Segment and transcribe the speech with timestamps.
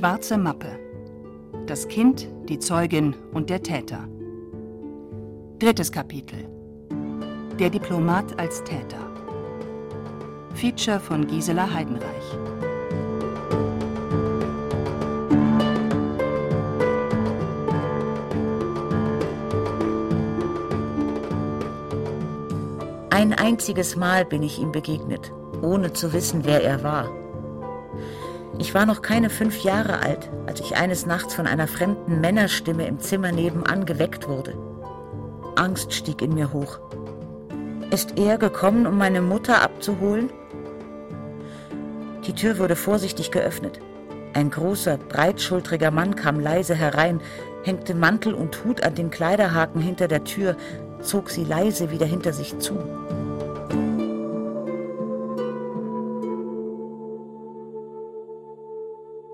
[0.00, 0.78] Schwarze Mappe.
[1.66, 4.08] Das Kind, die Zeugin und der Täter.
[5.58, 6.48] Drittes Kapitel.
[7.58, 9.06] Der Diplomat als Täter.
[10.54, 12.06] Feature von Gisela Heidenreich.
[23.10, 25.30] Ein einziges Mal bin ich ihm begegnet,
[25.60, 27.29] ohne zu wissen, wer er war.
[28.60, 32.86] Ich war noch keine fünf Jahre alt, als ich eines Nachts von einer fremden Männerstimme
[32.86, 34.54] im Zimmer nebenan geweckt wurde.
[35.56, 36.78] Angst stieg in mir hoch.
[37.90, 40.28] Ist er gekommen, um meine Mutter abzuholen?
[42.26, 43.80] Die Tür wurde vorsichtig geöffnet.
[44.34, 47.22] Ein großer, breitschultriger Mann kam leise herein,
[47.64, 50.54] hängte Mantel und Hut an den Kleiderhaken hinter der Tür,
[51.00, 52.78] zog sie leise wieder hinter sich zu.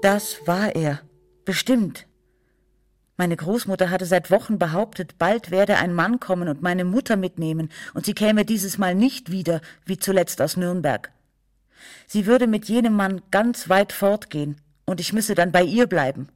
[0.07, 1.01] Das war er,
[1.45, 2.07] bestimmt.
[3.17, 7.73] Meine Großmutter hatte seit Wochen behauptet, bald werde ein Mann kommen und meine Mutter mitnehmen,
[7.93, 11.11] und sie käme dieses Mal nicht wieder, wie zuletzt aus Nürnberg.
[12.07, 16.29] Sie würde mit jenem Mann ganz weit fortgehen, und ich müsse dann bei ihr bleiben.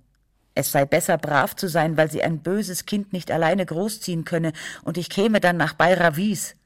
[0.56, 4.52] Es sei besser, brav zu sein, weil sie ein böses Kind nicht alleine großziehen könne,
[4.82, 6.56] und ich käme dann nach Bayravis.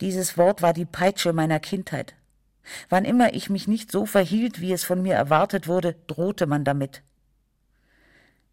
[0.00, 2.14] Dieses Wort war die Peitsche meiner Kindheit.
[2.88, 6.64] Wann immer ich mich nicht so verhielt, wie es von mir erwartet wurde, drohte man
[6.64, 7.02] damit.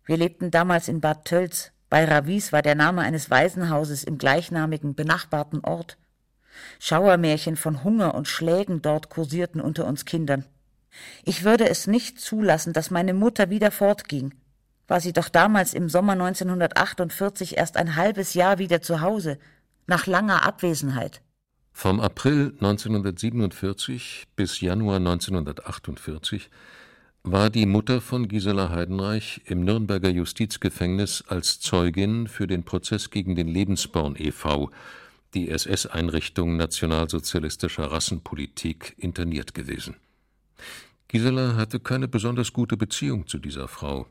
[0.06, 1.72] Wir lebten damals in Bad Tölz.
[1.90, 5.98] Bayravis war der Name eines Waisenhauses im gleichnamigen benachbarten Ort.
[6.80, 10.46] Schauermärchen von Hunger und Schlägen dort kursierten unter uns Kindern.
[11.24, 14.34] Ich würde es nicht zulassen, dass meine Mutter wieder fortging.
[14.88, 19.40] War sie doch damals im Sommer 1948 erst ein halbes Jahr wieder zu Hause,
[19.88, 21.22] nach langer Abwesenheit.
[21.74, 26.50] Vom April 1947 bis Januar 1948
[27.24, 33.36] war die Mutter von Gisela Heidenreich im Nürnberger Justizgefängnis als Zeugin für den Prozess gegen
[33.36, 34.70] den Lebensborn e.V.,
[35.34, 39.96] die SS-Einrichtung nationalsozialistischer Rassenpolitik, interniert gewesen.
[41.08, 44.06] Gisela hatte keine besonders gute Beziehung zu dieser Frau.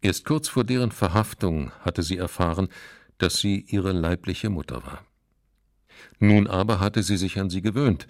[0.00, 2.68] Erst kurz vor deren Verhaftung hatte sie erfahren,
[3.18, 5.04] dass sie ihre leibliche Mutter war.
[6.18, 8.06] Nun aber hatte sie sich an sie gewöhnt,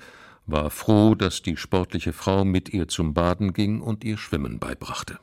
[0.47, 5.19] war froh, dass die sportliche Frau mit ihr zum Baden ging und ihr Schwimmen beibrachte.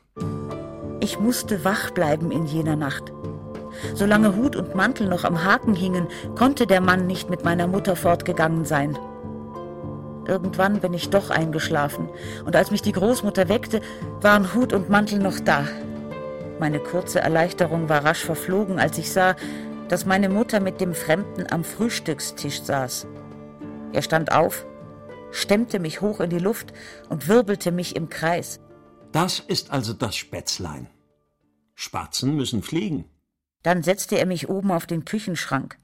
[1.00, 3.12] Ich musste wach bleiben in jener Nacht.
[3.94, 7.96] Solange Hut und Mantel noch am Haken hingen, konnte der Mann nicht mit meiner Mutter
[7.96, 8.98] fortgegangen sein.
[10.28, 12.10] Irgendwann bin ich doch eingeschlafen,
[12.46, 13.82] und als mich die Großmutter weckte,
[14.22, 15.66] waren Hut und Mantel noch da.
[16.60, 19.36] Meine kurze Erleichterung war rasch verflogen, als ich sah,
[19.90, 23.08] dass meine Mutter mit dem Fremden am Frühstückstisch saß.
[23.94, 24.66] Er stand auf,
[25.32, 26.74] stemmte mich hoch in die Luft
[27.10, 28.60] und wirbelte mich im Kreis.
[29.12, 30.88] Das ist also das Spätzlein.
[31.76, 33.06] Spatzen müssen fliegen.
[33.64, 35.78] Dann setzte er mich oben auf den Küchenschrank.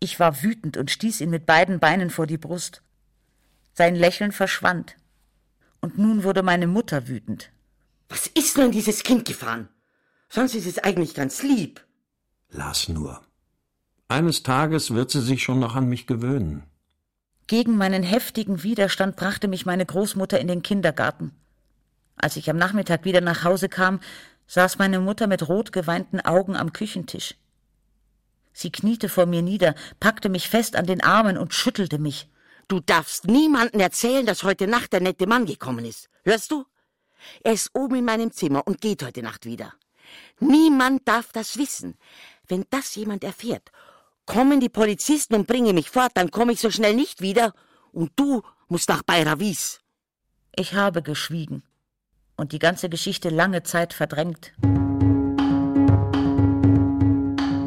[0.00, 2.82] Ich war wütend und stieß ihn mit beiden Beinen vor die Brust.
[3.72, 4.96] Sein Lächeln verschwand.
[5.80, 7.50] Und nun wurde meine Mutter wütend.
[8.08, 9.68] Was ist nur in dieses Kind gefahren?
[10.28, 11.84] Sonst ist es eigentlich ganz lieb.
[12.52, 13.22] Lass nur.
[14.08, 16.64] Eines Tages wird sie sich schon noch an mich gewöhnen.
[17.46, 21.32] Gegen meinen heftigen Widerstand brachte mich meine Großmutter in den Kindergarten.
[22.16, 24.00] Als ich am Nachmittag wieder nach Hause kam,
[24.46, 27.36] saß meine Mutter mit rot geweinten Augen am Küchentisch.
[28.52, 32.28] Sie kniete vor mir nieder, packte mich fest an den Armen und schüttelte mich.
[32.68, 36.10] Du darfst niemanden erzählen, dass heute Nacht der nette Mann gekommen ist.
[36.22, 36.66] Hörst du?
[37.42, 39.72] Er ist oben in meinem Zimmer und geht heute Nacht wieder.
[40.40, 41.96] Niemand darf das wissen.
[42.48, 43.70] Wenn das jemand erfährt,
[44.26, 47.52] kommen die Polizisten und bringen mich fort, dann komme ich so schnell nicht wieder
[47.92, 49.80] und du musst nach Bayravis.
[50.56, 51.62] Ich habe geschwiegen
[52.36, 54.52] und die ganze Geschichte lange Zeit verdrängt.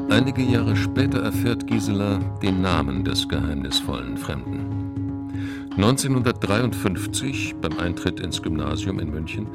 [0.09, 5.71] Einige Jahre später erfährt Gisela den Namen des geheimnisvollen Fremden.
[5.75, 9.47] 1953, beim Eintritt ins Gymnasium in München,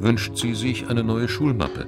[0.00, 1.86] wünscht sie sich eine neue Schulmappe.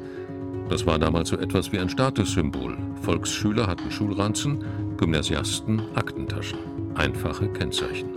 [0.69, 2.79] Das war damals so etwas wie ein Statussymbol.
[3.03, 6.59] Volksschüler hatten Schulranzen, Gymnasiasten Aktentaschen.
[6.95, 8.11] Einfache Kennzeichen.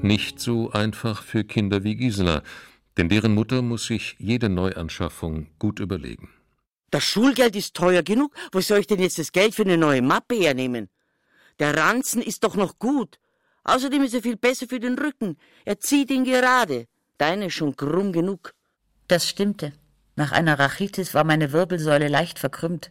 [0.00, 2.42] Nicht so einfach für Kinder wie Gisela,
[2.96, 6.30] Denn deren Mutter muss sich jede Neuanschaffung gut überlegen.
[6.90, 8.32] Das Schulgeld ist teuer genug.
[8.52, 10.88] Wo soll ich denn jetzt das Geld für eine neue Mappe hernehmen?
[11.58, 13.18] Der Ranzen ist doch noch gut.
[13.64, 15.36] Außerdem ist er viel besser für den Rücken.
[15.64, 16.86] Er zieht ihn gerade.
[17.18, 18.52] Deine ist schon krumm genug.
[19.08, 19.72] Das stimmte.
[20.16, 22.90] Nach einer Rachitis war meine Wirbelsäule leicht verkrümmt.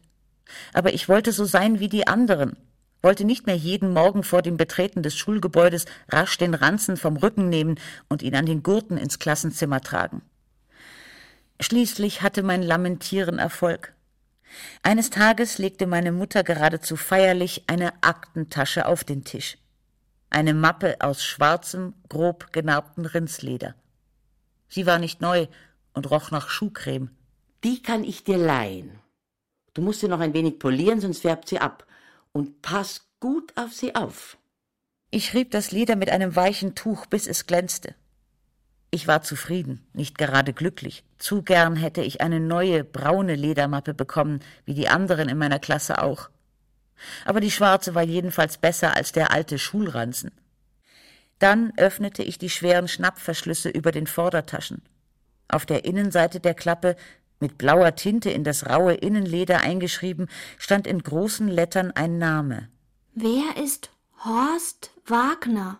[0.73, 2.57] Aber ich wollte so sein wie die anderen,
[3.01, 7.49] wollte nicht mehr jeden Morgen vor dem Betreten des Schulgebäudes rasch den Ranzen vom Rücken
[7.49, 7.79] nehmen
[8.09, 10.21] und ihn an den Gurten ins Klassenzimmer tragen.
[11.59, 13.93] Schließlich hatte mein Lamentieren Erfolg.
[14.83, 19.57] Eines Tages legte meine Mutter geradezu feierlich eine Aktentasche auf den Tisch.
[20.29, 23.75] Eine Mappe aus schwarzem, grob genarbten Rindsleder.
[24.67, 25.47] Sie war nicht neu
[25.93, 27.09] und roch nach Schuhcreme.
[27.63, 28.99] Die kann ich dir leihen.
[29.73, 31.85] Du musst sie noch ein wenig polieren, sonst färbt sie ab.
[32.31, 34.37] Und pass gut auf sie auf.
[35.11, 37.95] Ich rieb das Leder mit einem weichen Tuch, bis es glänzte.
[38.89, 41.03] Ich war zufrieden, nicht gerade glücklich.
[41.17, 46.01] Zu gern hätte ich eine neue, braune Ledermappe bekommen, wie die anderen in meiner Klasse
[46.01, 46.29] auch.
[47.25, 50.31] Aber die schwarze war jedenfalls besser als der alte Schulranzen.
[51.39, 54.83] Dann öffnete ich die schweren Schnappverschlüsse über den Vordertaschen.
[55.47, 56.95] Auf der Innenseite der Klappe
[57.39, 62.69] mit blauer Tinte in das raue Innenleder eingeschrieben, stand in großen Lettern ein Name.
[63.13, 63.91] Wer ist
[64.23, 65.79] Horst Wagner?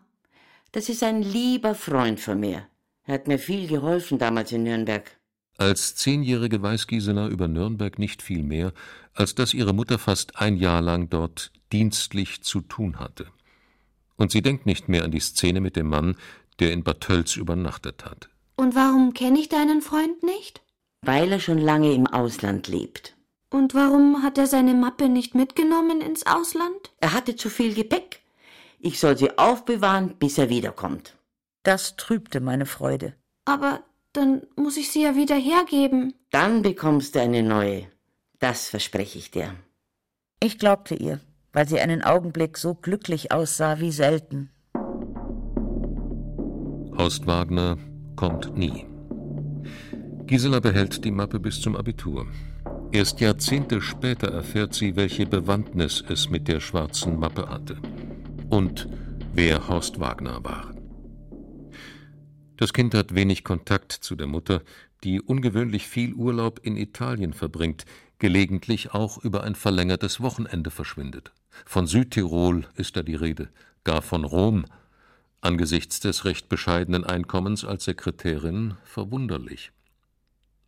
[0.74, 2.68] Das ist ein lieber Freund von mir.
[3.06, 5.10] Er hat mir viel geholfen damals in Nürnberg.
[5.57, 8.74] Als Zehnjährige weiß Gisela über Nürnberg nicht viel mehr,
[9.13, 13.27] als dass ihre Mutter fast ein Jahr lang dort dienstlich zu tun hatte.
[14.16, 16.16] Und sie denkt nicht mehr an die Szene mit dem Mann,
[16.59, 18.30] der in Bad Tölz übernachtet hat.
[18.56, 20.62] Und warum kenne ich deinen Freund nicht?
[21.02, 23.16] Weil er schon lange im Ausland lebt.
[23.50, 26.92] Und warum hat er seine Mappe nicht mitgenommen ins Ausland?
[27.00, 28.22] Er hatte zu viel Gepäck.
[28.80, 31.16] Ich soll sie aufbewahren, bis er wiederkommt.
[31.64, 33.14] Das trübte meine Freude.
[33.46, 36.14] Aber dann muss ich sie ja wieder hergeben.
[36.32, 37.88] Dann bekommst du eine neue.
[38.40, 39.56] Das verspreche ich dir.
[40.40, 41.20] Ich glaubte ihr,
[41.54, 44.52] weil sie einen Augenblick so glücklich aussah wie selten.
[46.98, 47.78] Horst Wagner
[48.15, 48.86] kommt nie.
[50.25, 52.27] Gisela behält die Mappe bis zum Abitur.
[52.92, 57.77] Erst Jahrzehnte später erfährt sie, welche Bewandtnis es mit der schwarzen Mappe hatte.
[58.50, 58.88] Und
[59.33, 60.74] wer Horst Wagner war.
[62.57, 64.62] Das Kind hat wenig Kontakt zu der Mutter,
[65.04, 67.86] die ungewöhnlich viel Urlaub in Italien verbringt,
[68.19, 71.33] gelegentlich auch über ein verlängertes Wochenende verschwindet.
[71.66, 73.50] Von Südtirol ist da die Rede,
[73.83, 74.66] gar von Rom.
[75.44, 79.74] Angesichts des recht bescheidenen Einkommens als Sekretärin verwunderlich.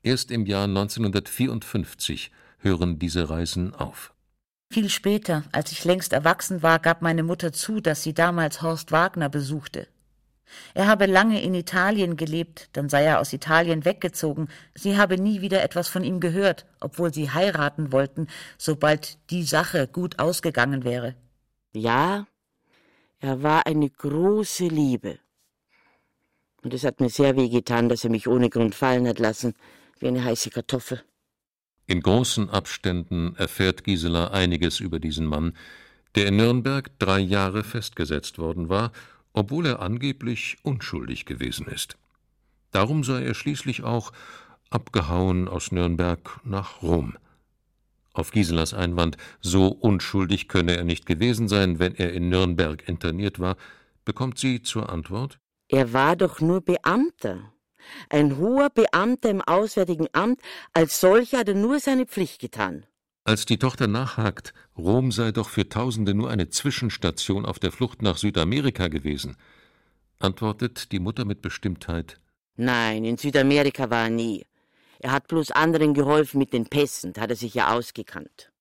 [0.04, 2.30] Erst im Jahr 1954
[2.60, 4.13] hören diese Reisen auf.
[4.69, 8.92] Viel später, als ich längst erwachsen war, gab meine Mutter zu, dass sie damals Horst
[8.92, 9.88] Wagner besuchte.
[10.74, 14.50] Er habe lange in Italien gelebt, dann sei er aus Italien weggezogen.
[14.74, 18.27] Sie habe nie wieder etwas von ihm gehört, obwohl sie heiraten wollten,
[18.57, 21.16] sobald die Sache gut ausgegangen wäre.
[21.74, 22.27] Ja,
[23.25, 25.19] er war eine große Liebe.
[26.63, 29.54] Und es hat mir sehr weh getan, dass er mich ohne Grund fallen hat lassen,
[30.00, 31.04] wie eine heiße Kartoffel.
[31.88, 35.54] In großen Abständen erfährt Gisela einiges über diesen Mann,
[36.16, 38.92] der in Nürnberg drei Jahre festgesetzt worden war
[39.36, 41.98] obwohl er angeblich unschuldig gewesen ist.
[42.72, 44.13] Darum sei er schließlich auch
[44.69, 47.17] abgehauen aus Nürnberg nach Rom.
[48.15, 53.39] Auf Giselas Einwand, so unschuldig könne er nicht gewesen sein, wenn er in Nürnberg interniert
[53.39, 53.57] war,
[54.05, 57.51] bekommt sie zur Antwort Er war doch nur Beamter.
[58.10, 60.39] Ein hoher Beamter im Auswärtigen Amt,
[60.72, 62.86] als solcher hat er nur seine Pflicht getan.
[63.25, 68.01] Als die Tochter nachhakt, Rom sei doch für Tausende nur eine Zwischenstation auf der Flucht
[68.01, 69.36] nach Südamerika gewesen,
[70.19, 72.19] antwortet die Mutter mit Bestimmtheit
[72.55, 74.45] Nein, in Südamerika war er nie.
[75.05, 78.51] Er hat bloß anderen geholfen mit den Pässen, da hat er sich ja ausgekannt.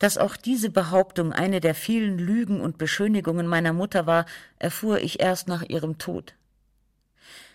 [0.00, 4.26] Dass auch diese Behauptung eine der vielen Lügen und Beschönigungen meiner Mutter war,
[4.58, 6.34] erfuhr ich erst nach ihrem Tod.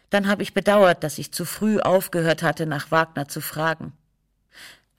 [0.09, 3.91] Dann habe ich bedauert, dass ich zu früh aufgehört hatte, nach Wagner zu fragen.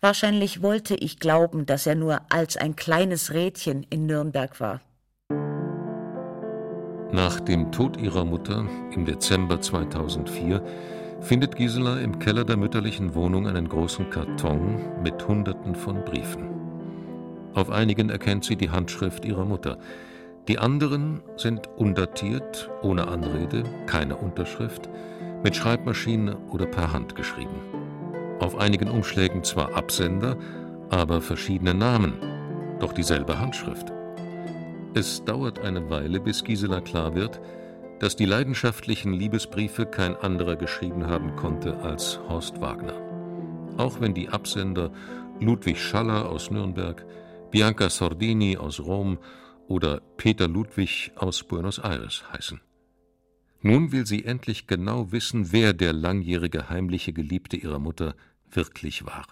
[0.02, 4.82] Wahrscheinlich wollte ich glauben, dass er nur als ein kleines Rädchen in Nürnberg war.
[7.10, 10.62] Nach dem Tod ihrer Mutter im Dezember 2004
[11.20, 16.48] findet Gisela im Keller der mütterlichen Wohnung einen großen Karton mit Hunderten von Briefen.
[17.54, 19.78] Auf einigen erkennt sie die Handschrift ihrer Mutter.
[20.48, 24.88] Die anderen sind undatiert, ohne Anrede, keine Unterschrift,
[25.42, 27.60] mit Schreibmaschine oder per Hand geschrieben.
[28.38, 30.36] Auf einigen Umschlägen zwar Absender,
[30.88, 32.14] aber verschiedene Namen,
[32.78, 33.92] doch dieselbe Handschrift.
[34.94, 37.40] Es dauert eine Weile, bis Gisela klar wird,
[38.00, 42.94] dass die leidenschaftlichen Liebesbriefe kein anderer geschrieben haben konnte als Horst Wagner.
[43.76, 44.90] Auch wenn die Absender
[45.38, 47.04] Ludwig Schaller aus Nürnberg,
[47.50, 49.18] Bianca Sordini aus Rom
[49.68, 52.60] oder Peter Ludwig aus Buenos Aires heißen.
[53.62, 58.14] Nun will sie endlich genau wissen, wer der langjährige heimliche Geliebte ihrer Mutter
[58.50, 59.26] wirklich war.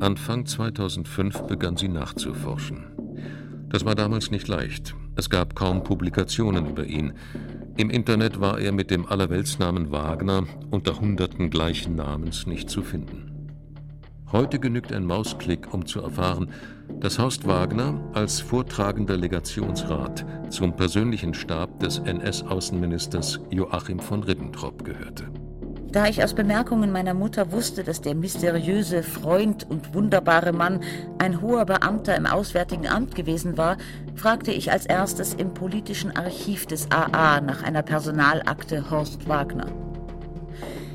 [0.00, 2.86] Anfang 2005 begann sie nachzuforschen.
[3.68, 4.96] Das war damals nicht leicht.
[5.16, 7.12] Es gab kaum Publikationen über ihn.
[7.76, 13.30] Im Internet war er mit dem Allerweltsnamen Wagner unter Hunderten gleichen Namens nicht zu finden.
[14.32, 16.50] Heute genügt ein Mausklick, um zu erfahren,
[17.00, 25.28] dass Horst Wagner als vortragender Legationsrat zum persönlichen Stab des NS-Außenministers Joachim von Ribbentrop gehörte.
[25.92, 30.80] Da ich aus Bemerkungen meiner Mutter wusste, dass der mysteriöse Freund und wunderbare Mann
[31.18, 33.76] ein hoher Beamter im Auswärtigen Amt gewesen war,
[34.14, 39.66] fragte ich als erstes im politischen Archiv des AA nach einer Personalakte Horst Wagner.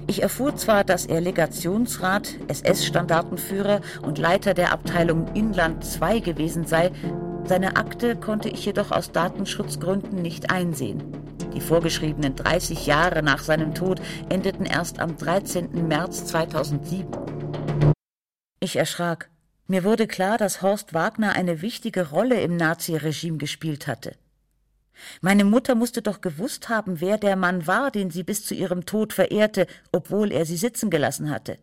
[0.08, 6.92] Ich erfuhr zwar, dass er Legationsrat, SS-Standartenführer und Leiter der Abteilung Inland II gewesen sei,
[7.44, 11.04] seine Akte konnte ich jedoch aus Datenschutzgründen nicht einsehen.
[11.56, 15.88] Die vorgeschriebenen 30 Jahre nach seinem Tod endeten erst am 13.
[15.88, 17.08] März 2007.
[18.60, 19.30] Ich erschrak.
[19.68, 24.16] Mir wurde klar, dass Horst Wagner eine wichtige Rolle im Naziregime gespielt hatte.
[25.22, 28.86] Meine Mutter musste doch gewusst haben, wer der Mann war, den sie bis zu ihrem
[28.86, 31.58] Tod verehrte, obwohl er sie sitzen gelassen hatte.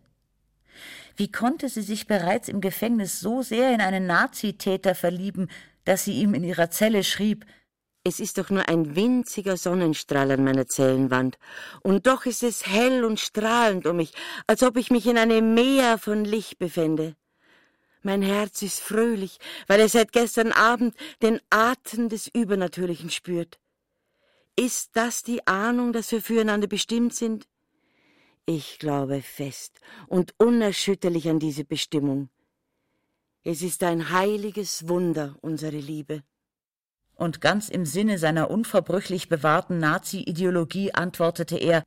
[1.15, 5.49] Wie konnte sie sich bereits im Gefängnis so sehr in einen Nazitäter verlieben,
[5.85, 7.45] dass sie ihm in ihrer Zelle schrieb,
[8.03, 11.37] es ist doch nur ein winziger Sonnenstrahl an meiner Zellenwand,
[11.81, 14.11] und doch ist es hell und strahlend um mich,
[14.45, 17.15] als ob ich mich in einem Meer von Licht befände.
[18.01, 23.59] Mein Herz ist fröhlich, weil es seit gestern Abend den Atem des Übernatürlichen spürt.
[24.57, 27.47] Ist das die Ahnung, dass wir füreinander bestimmt sind?
[28.45, 32.29] Ich glaube fest und unerschütterlich an diese Bestimmung.
[33.45, 36.23] Es ist ein heiliges Wunder, unsere Liebe
[37.15, 41.83] und ganz im Sinne seiner unverbrüchlich bewahrten Nazi-Ideologie antwortete er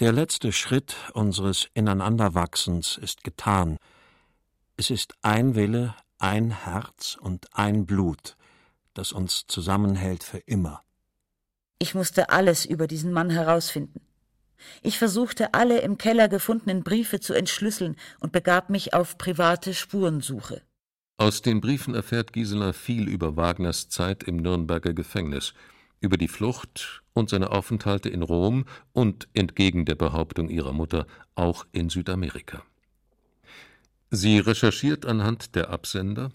[0.00, 3.78] Der letzte Schritt unseres Ineinanderwachsens ist getan.
[4.76, 8.36] Es ist ein Wille, ein Herz und ein Blut,
[8.94, 10.82] das uns zusammenhält für immer.
[11.78, 14.00] Ich musste alles über diesen Mann herausfinden.
[14.82, 20.62] Ich versuchte alle im Keller gefundenen Briefe zu entschlüsseln und begab mich auf private Spurensuche.
[21.18, 25.54] Aus den Briefen erfährt Gisela viel über Wagners Zeit im Nürnberger Gefängnis,
[26.00, 31.66] über die Flucht und seine Aufenthalte in Rom und, entgegen der Behauptung ihrer Mutter, auch
[31.72, 32.62] in Südamerika.
[34.10, 36.32] Sie recherchiert anhand der Absender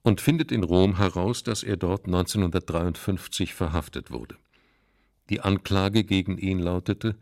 [0.00, 4.36] und findet in Rom heraus, dass er dort 1953 verhaftet wurde.
[5.28, 7.16] Die Anklage gegen ihn lautete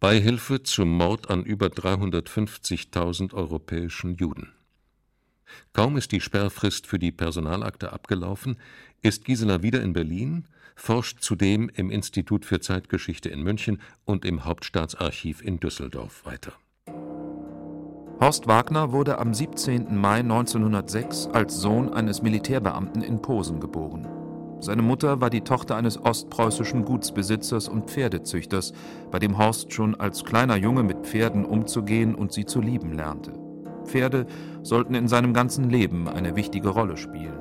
[0.00, 4.54] Beihilfe zum Mord an über 350.000 europäischen Juden.
[5.72, 8.56] Kaum ist die Sperrfrist für die Personalakte abgelaufen,
[9.02, 14.44] ist Gisela wieder in Berlin, forscht zudem im Institut für Zeitgeschichte in München und im
[14.44, 16.52] Hauptstaatsarchiv in Düsseldorf weiter.
[18.20, 19.96] Horst Wagner wurde am 17.
[19.96, 24.06] Mai 1906 als Sohn eines Militärbeamten in Posen geboren.
[24.60, 28.74] Seine Mutter war die Tochter eines ostpreußischen Gutsbesitzers und Pferdezüchters,
[29.10, 33.32] bei dem Horst schon als kleiner Junge mit Pferden umzugehen und sie zu lieben lernte.
[33.90, 34.26] Pferde
[34.62, 37.38] sollten in seinem ganzen Leben eine wichtige Rolle spielen.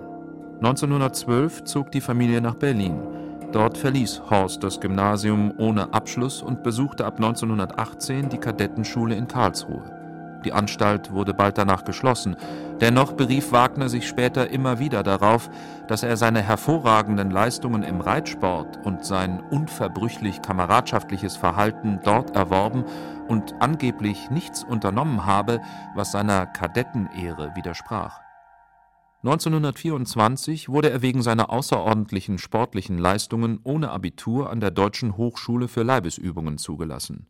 [0.58, 3.00] 1912 zog die Familie nach Berlin.
[3.52, 9.99] Dort verließ Horst das Gymnasium ohne Abschluss und besuchte ab 1918 die Kadettenschule in Karlsruhe.
[10.46, 12.38] Die Anstalt wurde bald danach geschlossen.
[12.80, 15.50] Dennoch berief Wagner sich später immer wieder darauf,
[15.88, 22.86] dass er seine hervorragenden Leistungen im Reitsport und sein unverbrüchlich kameradschaftliches Verhalten dort erworben
[23.28, 25.60] und angeblich nichts unternommen habe,
[25.94, 28.22] was seiner Kadettenehre widersprach.
[29.24, 35.84] 1924 wurde er wegen seiner außerordentlichen sportlichen Leistungen ohne Abitur an der Deutschen Hochschule für
[35.84, 37.28] Leibesübungen zugelassen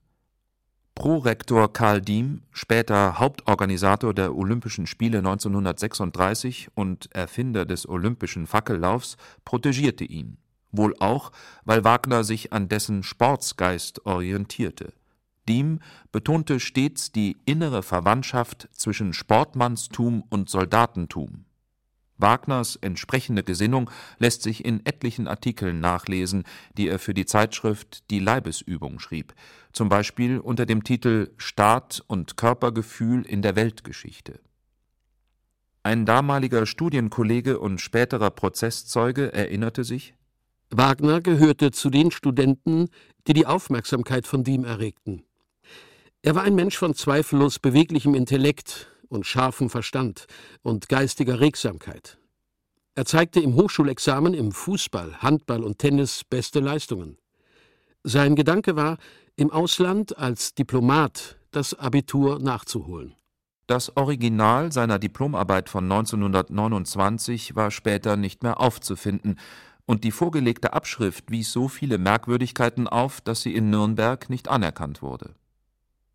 [1.00, 9.16] Prorektor Karl Diem, später Hauptorganisator der Olympischen Spiele 1936 und Erfinder des Olympischen Fackellaufs,
[9.46, 10.36] protegierte ihn,
[10.74, 11.32] wohl auch,
[11.64, 14.92] weil Wagner sich an dessen Sportsgeist orientierte.
[15.48, 15.80] Diem
[16.12, 21.46] betonte stets die innere Verwandtschaft zwischen Sportmannstum und Soldatentum.
[22.18, 26.44] Wagners entsprechende Gesinnung lässt sich in etlichen Artikeln nachlesen,
[26.78, 29.34] die er für die Zeitschrift Die Leibesübung schrieb,
[29.72, 34.40] zum Beispiel unter dem Titel Staat und Körpergefühl in der Weltgeschichte.
[35.84, 40.14] Ein damaliger Studienkollege und späterer Prozesszeuge erinnerte sich
[40.72, 42.90] Wagner gehörte zu den Studenten,
[43.28, 45.24] die die Aufmerksamkeit von Diem erregten.
[46.22, 50.28] Er war ein Mensch von zweifellos beweglichem Intellekt und scharfem Verstand
[50.62, 52.20] und geistiger Regsamkeit.
[52.94, 57.18] Er zeigte im Hochschulexamen im Fußball, Handball und Tennis beste Leistungen.
[58.04, 58.98] Sein Gedanke war,
[59.36, 63.16] im Ausland als Diplomat das Abitur nachzuholen.
[63.68, 69.38] Das Original seiner Diplomarbeit von 1929 war später nicht mehr aufzufinden,
[69.86, 75.02] und die vorgelegte Abschrift wies so viele Merkwürdigkeiten auf, dass sie in Nürnberg nicht anerkannt
[75.02, 75.34] wurde.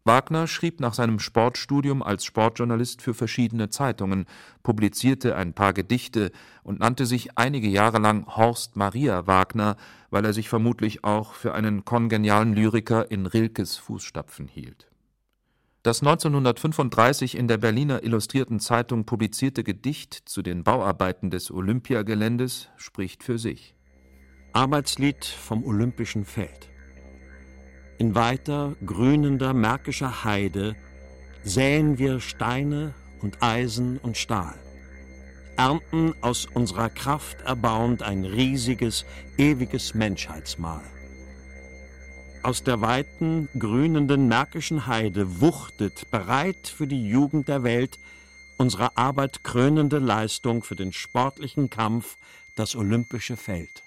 [0.07, 4.27] Wagner schrieb nach seinem Sportstudium als Sportjournalist für verschiedene Zeitungen,
[4.63, 6.31] publizierte ein paar Gedichte
[6.63, 9.77] und nannte sich einige Jahre lang Horst Maria Wagner,
[10.11, 14.91] weil er sich vermutlich auch für einen kongenialen Lyriker in Rilkes Fußstapfen hielt.
[15.83, 23.23] Das 1935 in der Berliner Illustrierten Zeitung publizierte Gedicht zu den Bauarbeiten des Olympiageländes spricht
[23.23, 23.75] für sich.
[24.53, 26.74] Arbeitslied vom Olympischen Feld
[27.99, 30.75] in weiter, grünender märkischer Heide
[31.45, 34.55] säen wir Steine und Eisen und Stahl,
[35.57, 39.05] ernten aus unserer Kraft erbauend ein riesiges,
[39.39, 40.83] ewiges Menschheitsmahl.
[42.43, 47.99] Aus der weiten, grünenden märkischen Heide wuchtet, bereit für die Jugend der Welt,
[48.59, 52.17] unsere Arbeit krönende Leistung für den sportlichen Kampf,
[52.55, 53.84] das olympische Feld.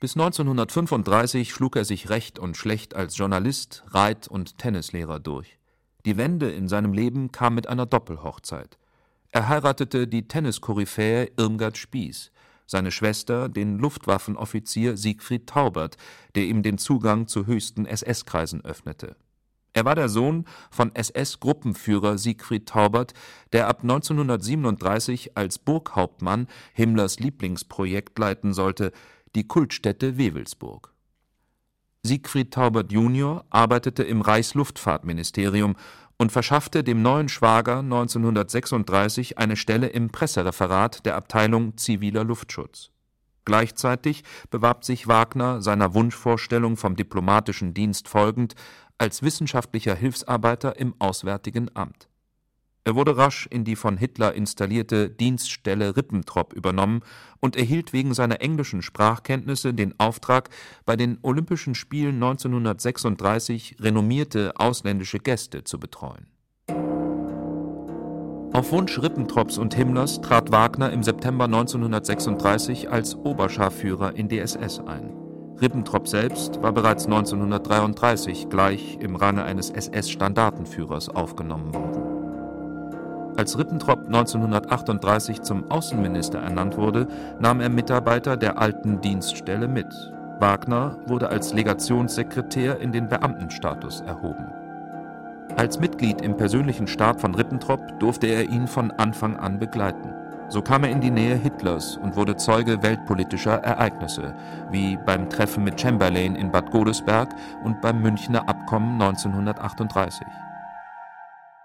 [0.00, 5.58] Bis 1935 schlug er sich recht und schlecht als Journalist, Reit und Tennislehrer durch.
[6.06, 8.78] Die Wende in seinem Leben kam mit einer Doppelhochzeit.
[9.32, 12.30] Er heiratete die Tenniskoryphäe Irmgard Spieß,
[12.64, 15.96] seine Schwester den Luftwaffenoffizier Siegfried Taubert,
[16.36, 19.16] der ihm den Zugang zu höchsten SS-Kreisen öffnete.
[19.72, 23.14] Er war der Sohn von SS-Gruppenführer Siegfried Taubert,
[23.52, 28.92] der ab 1937 als Burghauptmann Himmlers Lieblingsprojekt leiten sollte,
[29.38, 30.92] die Kultstätte Wewelsburg.
[32.02, 35.76] Siegfried Taubert junior arbeitete im Reichsluftfahrtministerium
[36.16, 42.90] und verschaffte dem neuen Schwager 1936 eine Stelle im Pressereferat der Abteilung Ziviler Luftschutz.
[43.44, 48.56] Gleichzeitig bewarb sich Wagner, seiner Wunschvorstellung vom diplomatischen Dienst folgend,
[48.98, 52.08] als wissenschaftlicher Hilfsarbeiter im Auswärtigen Amt
[52.84, 57.02] er wurde rasch in die von Hitler installierte Dienststelle Rippentrop übernommen
[57.40, 60.48] und erhielt wegen seiner englischen Sprachkenntnisse den Auftrag,
[60.86, 66.28] bei den Olympischen Spielen 1936 renommierte ausländische Gäste zu betreuen.
[68.54, 75.12] Auf Wunsch Rippentrops und Himmlers trat Wagner im September 1936 als Oberscharführer in DSS ein.
[75.60, 82.17] Ribbentrop selbst war bereits 1933 gleich im Range eines SS-Standartenführers aufgenommen worden.
[83.38, 87.06] Als Rippentrop 1938 zum Außenminister ernannt wurde,
[87.38, 89.86] nahm er Mitarbeiter der alten Dienststelle mit.
[90.40, 94.44] Wagner wurde als Legationssekretär in den Beamtenstatus erhoben.
[95.56, 100.12] Als Mitglied im persönlichen Stab von Rippentrop durfte er ihn von Anfang an begleiten.
[100.48, 104.34] So kam er in die Nähe Hitlers und wurde Zeuge weltpolitischer Ereignisse,
[104.72, 110.26] wie beim Treffen mit Chamberlain in Bad Godesberg und beim Münchner Abkommen 1938.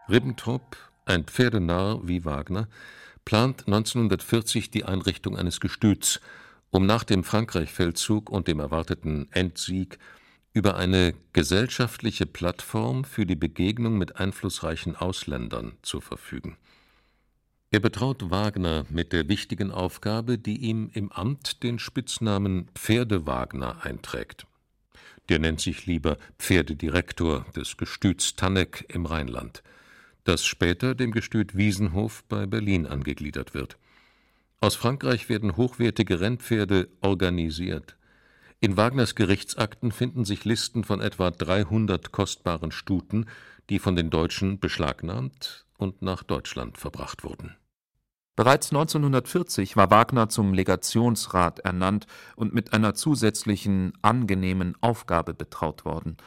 [0.08, 2.68] Ribbentrop ein Pferdenarr wie Wagner
[3.26, 6.20] plant 1940 die Einrichtung eines Gestüts,
[6.72, 10.00] um nach dem Frankreich-Feldzug und dem erwarteten Endsieg
[10.54, 16.58] über eine gesellschaftliche Plattform für die Begegnung mit einflussreichen Ausländern zu verfügen.
[17.72, 24.46] Er betraut Wagner mit der wichtigen Aufgabe, die ihm im Amt den Spitznamen Pferde-Wagner einträgt.
[25.30, 29.64] Der nennt sich lieber Pferdedirektor des Gestüts Tanneck im Rheinland
[30.24, 33.78] das später dem Gestüt Wiesenhof bei Berlin angegliedert wird.
[34.62, 37.98] Aus Frankreich werden hochwertige Rennpferde organisiert.
[38.62, 43.26] In Wagners Gerichtsakten finden sich Listen von etwa 300 kostbaren Stuten,
[43.70, 47.58] die von den Deutschen beschlagnahmt und nach Deutschland verbracht wurden.
[48.36, 56.18] Bereits 1940 war Wagner zum Legationsrat ernannt und mit einer zusätzlichen angenehmen Aufgabe betraut worden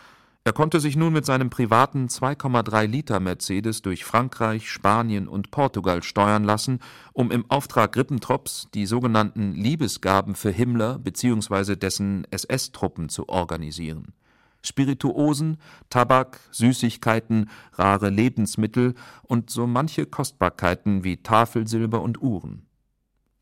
[0.46, 6.04] er konnte sich nun mit seinem privaten 2,3 Liter Mercedes durch Frankreich, Spanien und Portugal
[6.04, 6.78] steuern lassen,
[7.12, 11.74] um im Auftrag Rippentrops die sogenannten Liebesgaben für Himmler bzw.
[11.74, 14.14] dessen SS-Truppen zu organisieren.
[14.62, 15.56] Spirituosen,
[15.90, 22.66] Tabak, Süßigkeiten, rare Lebensmittel und so manche Kostbarkeiten wie Tafelsilber und Uhren.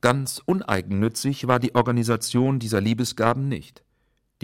[0.00, 3.83] Ganz uneigennützig war die Organisation dieser Liebesgaben nicht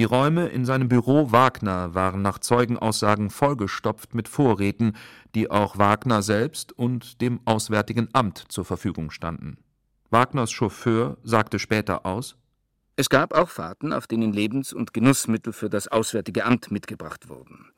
[0.01, 4.97] die Räume in seinem Büro Wagner waren nach Zeugenaussagen vollgestopft mit Vorräten,
[5.35, 9.59] die auch Wagner selbst und dem Auswärtigen Amt zur Verfügung standen.
[10.09, 12.39] Wagners Chauffeur sagte später aus
[12.97, 17.71] Es gab auch Fahrten, auf denen Lebens- und Genussmittel für das Auswärtige Amt mitgebracht wurden.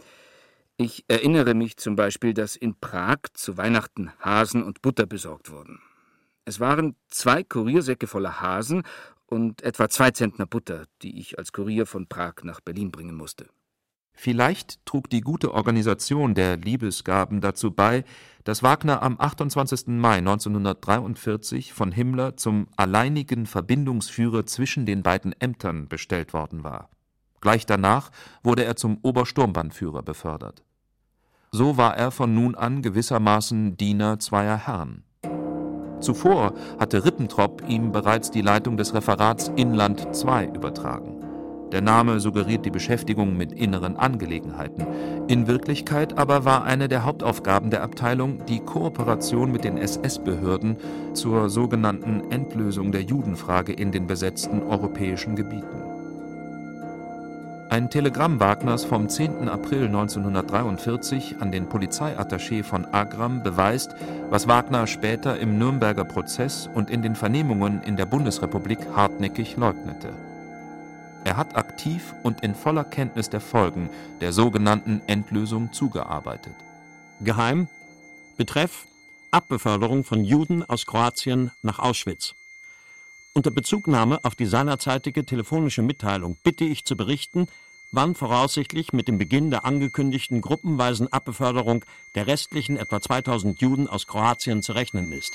[0.77, 5.81] Ich erinnere mich zum Beispiel, dass in Prag zu Weihnachten Hasen und Butter besorgt wurden.
[6.45, 8.85] Es waren zwei Kuriersäcke voller Hasen
[9.33, 13.47] und etwa zwei Zentner Butter, die ich als Kurier von Prag nach Berlin bringen musste.
[14.14, 18.05] Vielleicht trug die gute Organisation der Liebesgaben dazu bei,
[18.45, 19.87] dass Wagner am 28.
[19.87, 26.90] Mai 1943 von Himmler zum alleinigen Verbindungsführer zwischen den beiden Ämtern bestellt worden war.
[27.40, 28.11] Gleich danach
[28.42, 30.62] wurde er zum Obersturmbannführer befördert.
[31.51, 35.05] So war er von nun an gewissermaßen Diener zweier Herren.
[36.03, 41.23] Zuvor hatte Rippentrop ihm bereits die Leitung des Referats Inland II übertragen.
[41.73, 44.87] Der Name suggeriert die Beschäftigung mit inneren Angelegenheiten.
[45.27, 50.77] In Wirklichkeit aber war eine der Hauptaufgaben der Abteilung die Kooperation mit den SS-Behörden
[51.15, 55.82] zur sogenannten Endlösung der Judenfrage in den besetzten europäischen Gebieten.
[57.73, 59.49] Ein Telegramm Wagners vom 10.
[59.49, 63.95] April 1943 an den Polizeiattaché von Agram beweist,
[64.29, 70.13] was Wagner später im Nürnberger Prozess und in den Vernehmungen in der Bundesrepublik hartnäckig leugnete.
[71.25, 73.89] Er hat aktiv und in voller Kenntnis der Folgen
[74.21, 76.55] der sogenannten Endlösung zugearbeitet.
[77.23, 77.69] Geheim.
[78.37, 78.87] Betreff
[79.31, 82.35] Abbeförderung von Juden aus Kroatien nach Auschwitz.
[83.35, 87.49] Unter Bezugnahme auf die seinerzeitige telefonische Mitteilung bitte ich zu berichten,
[87.92, 94.07] wann voraussichtlich mit dem Beginn der angekündigten gruppenweisen Abbeförderung der restlichen etwa 2000 Juden aus
[94.07, 95.33] Kroatien zu rechnen ist.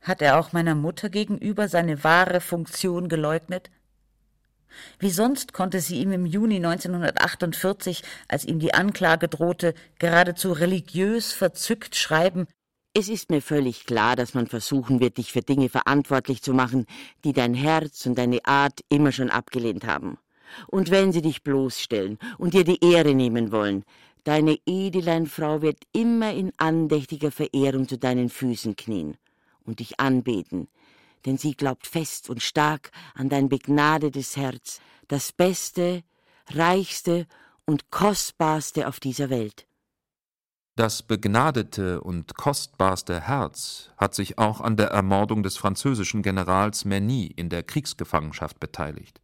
[0.00, 3.70] Hat er auch meiner Mutter gegenüber seine wahre Funktion geleugnet?
[4.98, 11.32] Wie sonst konnte sie ihm im Juni 1948, als ihm die Anklage drohte, geradezu religiös
[11.32, 12.46] verzückt schreiben
[12.92, 16.86] Es ist mir völlig klar, dass man versuchen wird, dich für Dinge verantwortlich zu machen,
[17.24, 20.18] die dein Herz und deine Art immer schon abgelehnt haben.
[20.66, 23.84] Und wenn sie dich bloßstellen und dir die Ehre nehmen wollen,
[24.24, 29.16] deine Edeleinfrau wird immer in andächtiger Verehrung zu deinen Füßen knien
[29.64, 30.68] und dich anbeten,
[31.26, 36.02] denn sie glaubt fest und stark an dein begnadetes Herz, das Beste,
[36.50, 37.26] Reichste
[37.64, 39.66] und Kostbarste auf dieser Welt.
[40.76, 47.26] Das begnadete und kostbarste Herz hat sich auch an der Ermordung des französischen Generals Merny
[47.26, 49.20] in der Kriegsgefangenschaft beteiligt.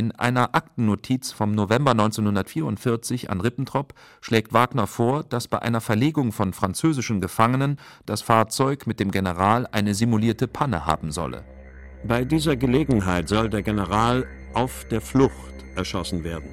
[0.00, 6.32] In einer Aktennotiz vom November 1944 an Rippentrop schlägt Wagner vor, dass bei einer Verlegung
[6.32, 11.44] von französischen Gefangenen das Fahrzeug mit dem General eine simulierte Panne haben solle.
[12.02, 16.48] Bei dieser Gelegenheit soll der General auf der Flucht erschossen werden.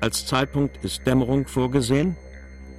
[0.00, 2.14] Als Zeitpunkt ist Dämmerung vorgesehen.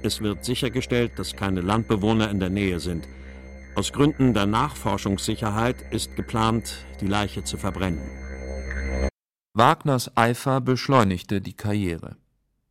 [0.02, 3.06] Es wird sichergestellt, dass keine Landbewohner in der Nähe sind.
[3.74, 8.23] Aus Gründen der Nachforschungssicherheit ist geplant, die Leiche zu verbrennen.
[9.56, 12.16] Wagners Eifer beschleunigte die Karriere.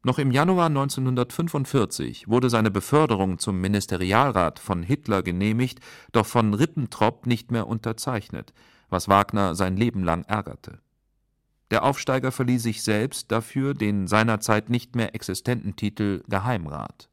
[0.04, 5.80] Noch im Januar 1945 wurde seine Beförderung zum Ministerialrat von Hitler genehmigt,
[6.12, 8.52] doch von Rippentrop nicht mehr unterzeichnet,
[8.90, 10.80] was Wagner sein Leben lang ärgerte.
[11.72, 17.08] Der Aufsteiger verlieh sich selbst dafür den seinerzeit nicht mehr existenten Titel Geheimrat.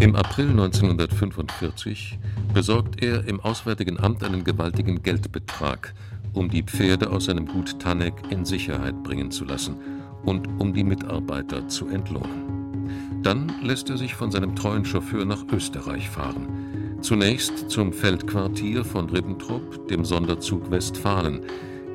[0.00, 2.20] Im April 1945
[2.54, 5.94] besorgt er im Auswärtigen Amt einen gewaltigen Geldbetrag–
[6.32, 9.76] um die Pferde aus seinem Gut Tannek in Sicherheit bringen zu lassen
[10.24, 13.20] und um die Mitarbeiter zu entlohnen.
[13.22, 16.98] Dann lässt er sich von seinem treuen Chauffeur nach Österreich fahren.
[17.00, 21.40] Zunächst zum Feldquartier von Ribbentrop, dem Sonderzug Westfalen,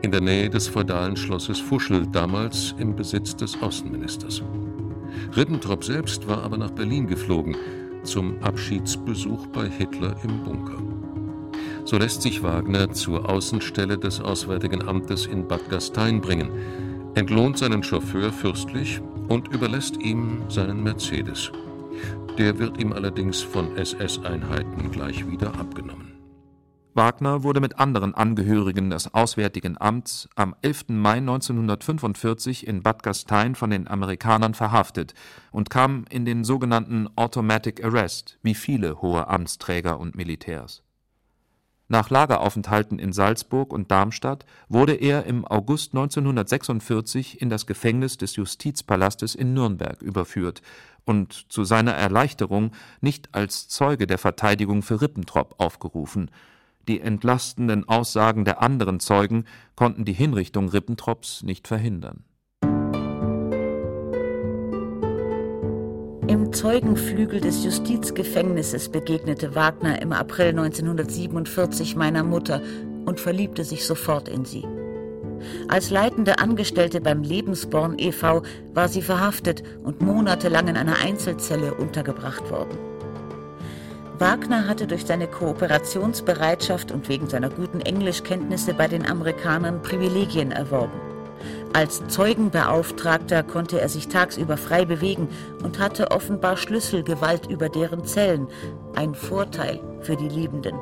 [0.02, 4.43] in der Nähe des feudalen Schlosses Fuschel, damals im Besitz des Außenministers.
[5.36, 7.56] Ribbentrop selbst war aber nach Berlin geflogen,
[8.04, 10.94] zum Abschiedsbesuch bei Hitler im Bunker.
[11.86, 16.50] So lässt sich Wagner zur Außenstelle des Auswärtigen Amtes in Bad Gastein bringen,
[17.13, 21.52] entlohnt seinen Chauffeur fürstlich und überlässt ihm seinen Mercedes.
[22.39, 26.15] Der wird ihm allerdings von SS-Einheiten gleich wieder abgenommen.
[26.95, 30.86] Wagner wurde mit anderen Angehörigen des Auswärtigen Amts am 11.
[30.88, 35.13] Mai 1945 in Bad Gastein von den Amerikanern verhaftet
[35.52, 40.85] und kam in den sogenannten Automatic Arrest, wie viele hohe Amtsträger und Militärs.
[41.88, 48.36] Nach Lageraufenthalten in Salzburg und Darmstadt wurde er im August 1946 in das Gefängnis des
[48.38, 50.63] Justizpalastes in Nürnberg überführt
[51.06, 52.71] und zu seiner Erleichterung
[53.02, 56.32] nicht als Zeuge der Verteidigung für Rippentrop aufgerufen.
[56.88, 59.45] Die entlastenden Aussagen der anderen Zeugen
[59.76, 62.24] konnten die Hinrichtung Rippentrops nicht verhindern
[66.36, 72.62] Im Zeugenflügel des Justizgefängnisses begegnete Wagner im April 1947 meiner Mutter
[73.06, 74.65] und verliebte sich sofort in sie.
[75.69, 78.41] Als leitende Angestellte beim Lebensborn e.V.
[78.74, 82.78] war sie verhaftet und monatelang in einer Einzelzelle untergebracht worden.
[84.19, 91.14] Wagner hatte durch seine Kooperationsbereitschaft und wegen seiner guten Englischkenntnisse bei den Amerikanern Privilegien erworben.
[91.75, 95.27] Als Zeugenbeauftragter konnte er sich tagsüber frei bewegen
[95.61, 98.47] und hatte offenbar Schlüsselgewalt über deren Zellen,
[98.95, 100.77] ein Vorteil für die Liebenden.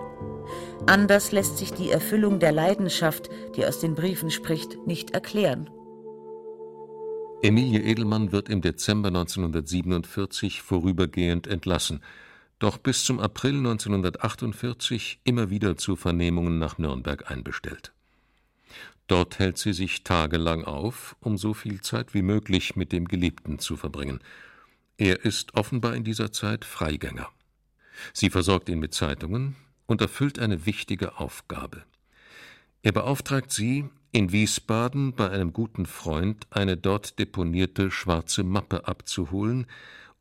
[0.86, 5.68] Anders lässt sich die Erfüllung der Leidenschaft, die aus den Briefen spricht, nicht erklären.
[7.42, 12.04] Emilie Edelmann wird im Dezember 1947 vorübergehend entlassen,
[12.60, 17.93] doch bis zum April 1948 immer wieder zu Vernehmungen nach Nürnberg einbestellt.
[19.08, 23.60] Dort hält sie sich tagelang auf, um so viel Zeit wie möglich mit dem Geliebten
[23.60, 24.20] zu verbringen.
[24.98, 27.30] Er ist offenbar in dieser Zeit Freigänger.
[28.14, 31.84] Sie versorgt ihn mit Zeitungen, und erfüllt eine wichtige Aufgabe.
[32.82, 39.66] Er beauftragt sie, in Wiesbaden bei einem guten Freund eine dort deponierte schwarze Mappe abzuholen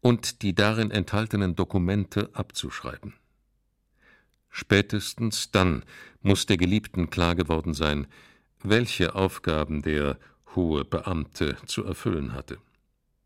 [0.01, 3.14] und die darin enthaltenen Dokumente abzuschreiben.
[4.49, 5.85] Spätestens dann
[6.23, 8.07] muss der Geliebten klar geworden sein,
[8.62, 10.18] welche Aufgaben der
[10.55, 12.59] hohe Beamte zu erfüllen hatte.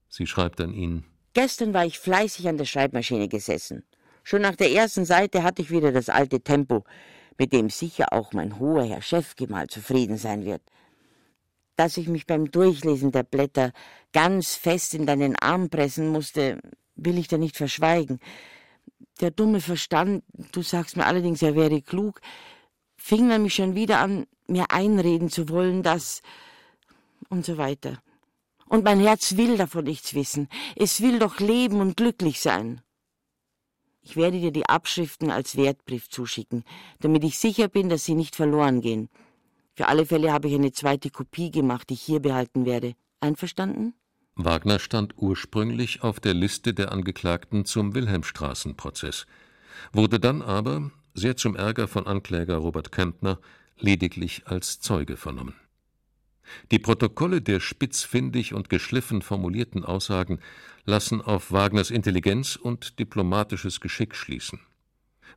[0.09, 3.85] Sie schreibt an ihn Gestern war ich fleißig an der Schreibmaschine gesessen.
[4.22, 6.85] Schon nach der ersten Seite hatte ich wieder das alte Tempo,
[7.38, 10.62] mit dem sicher auch mein hoher Herr Chefgemahl zufrieden sein wird.
[11.77, 13.72] Dass ich mich beim Durchlesen der Blätter
[14.14, 16.59] ganz fest in deinen Arm pressen musste,
[16.94, 18.18] will ich dir nicht verschweigen.
[19.20, 22.20] Der dumme Verstand, du sagst mir allerdings, er wäre klug,
[22.96, 26.22] fing nämlich schon wieder an, mir einreden zu wollen, dass
[27.28, 27.98] und so weiter.
[28.68, 30.48] Und mein Herz will davon nichts wissen.
[30.74, 32.80] Es will doch leben und glücklich sein.
[34.02, 36.64] Ich werde dir die Abschriften als Wertbrief zuschicken,
[37.00, 39.09] damit ich sicher bin, dass sie nicht verloren gehen.
[39.74, 42.94] Für alle Fälle habe ich eine zweite Kopie gemacht, die ich hier behalten werde.
[43.20, 43.94] Einverstanden?
[44.37, 49.26] Wagner stand ursprünglich auf der Liste der Angeklagten zum Wilhelmstraßenprozess,
[49.92, 53.38] wurde dann aber, sehr zum Ärger von Ankläger Robert Kempner,
[53.79, 55.55] lediglich als Zeuge vernommen.
[56.71, 60.39] Die Protokolle der spitzfindig und geschliffen formulierten Aussagen
[60.85, 64.61] lassen auf Wagners Intelligenz und diplomatisches Geschick schließen.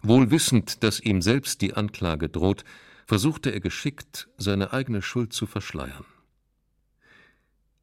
[0.02, 2.64] Wohl wissend, dass ihm selbst die Anklage droht,
[3.06, 6.06] versuchte er geschickt, seine eigene Schuld zu verschleiern.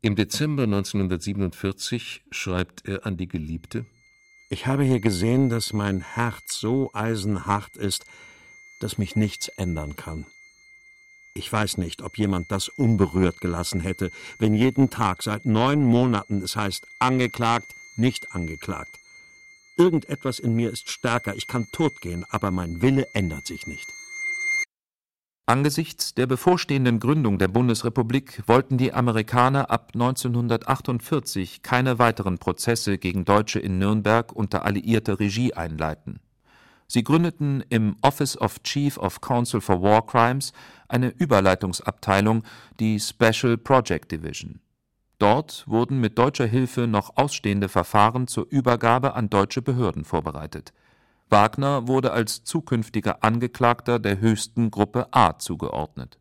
[0.03, 3.87] Im Dezember 1947 schreibt er an die Geliebte
[4.51, 8.05] Ich habe hier gesehen, dass mein Herz so eisenhart ist,
[8.81, 10.27] dass mich nichts ändern kann.
[11.37, 16.41] Ich weiß nicht, ob jemand das unberührt gelassen hätte, wenn jeden Tag seit neun Monaten
[16.41, 18.89] es heißt angeklagt, nicht angeklagt.
[19.77, 23.87] Irgendetwas in mir ist stärker, ich kann totgehen, aber mein Wille ändert sich nicht.
[25.45, 33.27] Angesichts der bevorstehenden Gründung der Bundesrepublik wollten die Amerikaner ab 1948 keine weiteren Prozesse gegen
[33.27, 36.21] Deutsche in Nürnberg unter alliierter Regie einleiten.
[36.89, 40.53] Sie gründeten im Office of Chief of Counsel for War Crimes
[40.89, 42.45] eine Überleitungsabteilung,
[42.79, 44.61] die Special Project Division.
[45.19, 50.73] Dort wurden mit deutscher Hilfe noch ausstehende Verfahren zur Übergabe an deutsche Behörden vorbereitet.
[51.29, 56.19] Wagner wurde als zukünftiger Angeklagter der höchsten Gruppe A zugeordnet.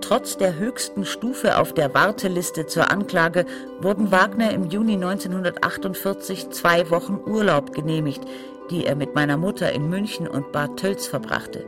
[0.00, 3.44] Trotz der höchsten Stufe auf der Warteliste zur Anklage
[3.80, 8.22] wurden Wagner im Juni 1948 zwei Wochen Urlaub genehmigt,
[8.70, 11.66] die er mit meiner Mutter in München und Bad Tölz verbrachte.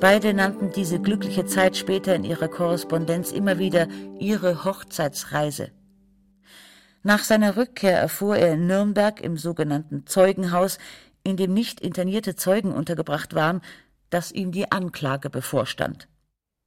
[0.00, 3.86] Beide nannten diese glückliche Zeit später in ihrer Korrespondenz immer wieder
[4.18, 5.70] ihre Hochzeitsreise.
[7.04, 10.78] Nach seiner Rückkehr erfuhr er in Nürnberg im sogenannten Zeugenhaus,
[11.24, 13.60] in dem nicht internierte Zeugen untergebracht waren,
[14.10, 16.08] dass ihm die Anklage bevorstand.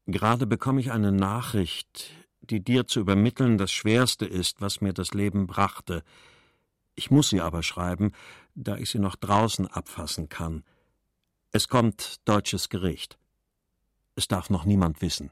[0.07, 5.13] Gerade bekomme ich eine Nachricht, die dir zu übermitteln das Schwerste ist, was mir das
[5.13, 6.03] Leben brachte.
[6.95, 8.11] Ich muss sie aber schreiben,
[8.55, 10.63] da ich sie noch draußen abfassen kann.
[11.51, 13.17] Es kommt deutsches Gericht.
[14.15, 15.31] Es darf noch niemand wissen.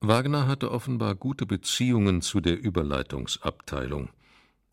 [0.00, 4.08] Wagner hatte offenbar gute Beziehungen zu der Überleitungsabteilung.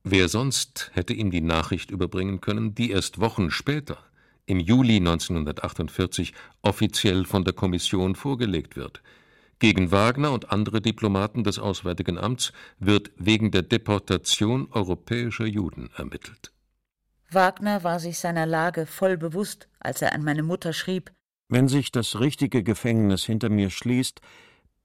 [0.04, 3.98] Wer sonst hätte ihm die Nachricht überbringen können, die erst Wochen später,
[4.46, 9.02] im Juli 1948, offiziell von der Kommission vorgelegt wird.
[9.60, 16.52] Gegen Wagner und andere Diplomaten des Auswärtigen Amts wird wegen der Deportation europäischer Juden ermittelt.
[17.32, 21.12] Wagner war sich seiner Lage voll bewusst, als er an meine Mutter schrieb
[21.50, 24.22] Wenn sich das richtige Gefängnis hinter mir schließt,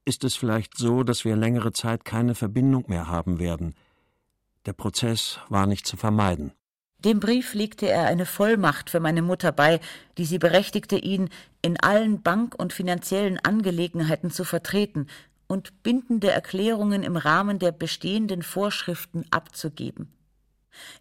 [0.05, 3.75] ist es vielleicht so, dass wir längere Zeit keine Verbindung mehr haben werden.
[4.65, 6.51] Der Prozess war nicht zu vermeiden.
[7.03, 9.81] Dem Brief legte er eine Vollmacht für meine Mutter bei,
[10.17, 11.29] die sie berechtigte, ihn
[11.61, 15.07] in allen bank- und finanziellen Angelegenheiten zu vertreten
[15.47, 20.13] und bindende Erklärungen im Rahmen der bestehenden Vorschriften abzugeben.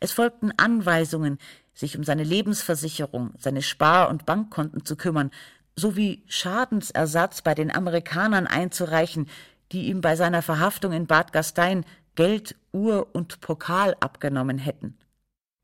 [0.01, 1.39] Es folgten Anweisungen,
[1.73, 5.31] sich um seine Lebensversicherung, seine Spar- und Bankkonten zu kümmern,
[5.77, 9.29] sowie Schadensersatz bei den Amerikanern einzureichen,
[9.71, 11.85] die ihm bei seiner Verhaftung in Bad Gastein
[12.15, 14.99] Geld, Uhr und Pokal abgenommen hätten.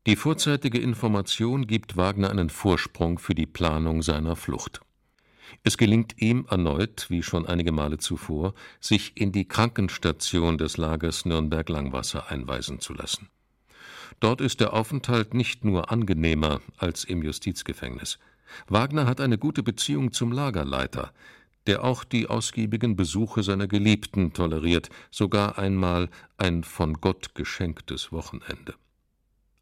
[0.07, 4.79] Die vorzeitige Information gibt Wagner einen Vorsprung für die Planung seiner Flucht.
[5.63, 11.25] Es gelingt ihm erneut, wie schon einige Male zuvor, sich in die Krankenstation des Lagers
[11.25, 13.29] Nürnberg-Langwasser einweisen zu lassen.
[14.21, 18.19] Dort ist der Aufenthalt nicht nur angenehmer als im Justizgefängnis.
[18.67, 21.11] Wagner hat eine gute Beziehung zum Lagerleiter,
[21.67, 28.75] der auch die ausgiebigen Besuche seiner Geliebten toleriert, sogar einmal ein von Gott geschenktes Wochenende.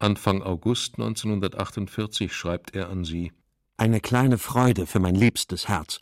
[0.00, 3.32] Anfang August 1948 schreibt er an sie
[3.76, 5.98] Eine kleine Freude für mein liebstes Herz.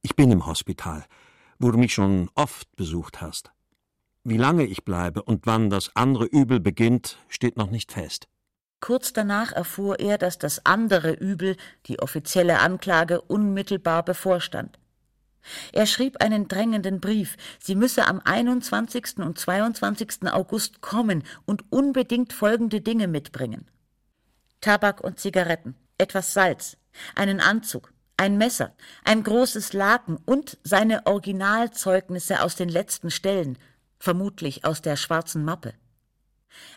[0.00, 1.04] Ich bin im Hospital,
[1.58, 3.52] wo du mich schon oft besucht hast.
[4.22, 8.28] Wie lange ich bleibe und wann das andere Übel beginnt, steht noch nicht fest.
[8.80, 14.78] Kurz danach erfuhr er, dass das andere Übel, die offizielle Anklage, unmittelbar bevorstand.
[15.72, 19.18] Er schrieb einen drängenden Brief, sie müsse am 21.
[19.18, 20.32] und 22.
[20.32, 23.66] August kommen und unbedingt folgende Dinge mitbringen.
[24.60, 26.76] Tabak und Zigaretten, etwas Salz,
[27.14, 33.58] einen Anzug, ein Messer, ein großes Laken und seine Originalzeugnisse aus den letzten Stellen,
[33.98, 35.74] vermutlich aus der schwarzen Mappe.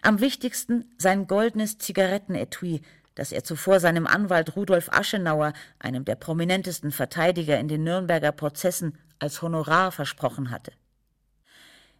[0.01, 2.82] Am wichtigsten sein goldenes Zigarettenetui,
[3.17, 8.95] das er zuvor seinem Anwalt Rudolf Aschenauer, einem der prominentesten Verteidiger in den Nürnberger Prozessen,
[9.17, 10.71] als Honorar versprochen hatte.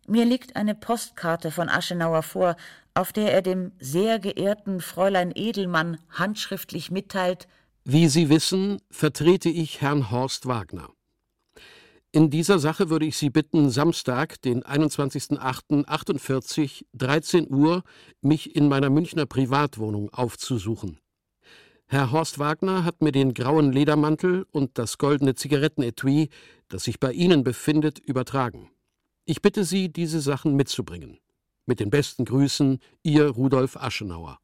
[0.06, 2.56] Mir liegt eine Postkarte von Aschenauer vor,
[2.94, 7.48] auf der er dem sehr geehrten Fräulein Edelmann handschriftlich mitteilt
[7.84, 10.92] Wie Sie wissen, vertrete ich Herrn Horst Wagner.
[12.12, 17.82] In dieser Sache würde ich Sie bitten, Samstag, den 21.08.48, 13 Uhr,
[18.22, 21.00] mich in meiner Münchner Privatwohnung aufzusuchen.
[21.90, 26.28] Herr Horst Wagner hat mir den grauen Ledermantel und das goldene Zigarettenetui,
[26.68, 28.70] das sich bei Ihnen befindet, übertragen.
[29.24, 31.18] Ich bitte Sie, diese Sachen mitzubringen.
[31.66, 34.38] Mit den besten Grüßen, Ihr Rudolf Aschenauer.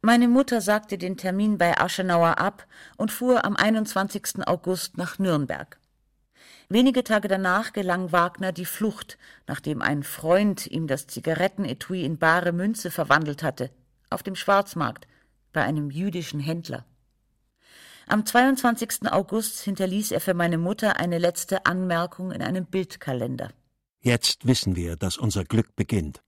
[0.00, 4.46] Meine Mutter sagte den Termin bei Aschenauer ab und fuhr am 21.
[4.46, 5.78] August nach Nürnberg.
[6.70, 12.52] Wenige Tage danach gelang Wagner die Flucht, nachdem ein Freund ihm das Zigarettenetui in bare
[12.52, 13.70] Münze verwandelt hatte,
[14.08, 15.06] auf dem Schwarzmarkt,
[15.54, 16.84] bei einem jüdischen Händler.
[18.06, 19.10] Am 22.
[19.10, 23.50] August hinterließ er für meine Mutter eine letzte Anmerkung in einem Bildkalender.
[24.02, 26.22] Jetzt wissen wir, dass unser Glück beginnt.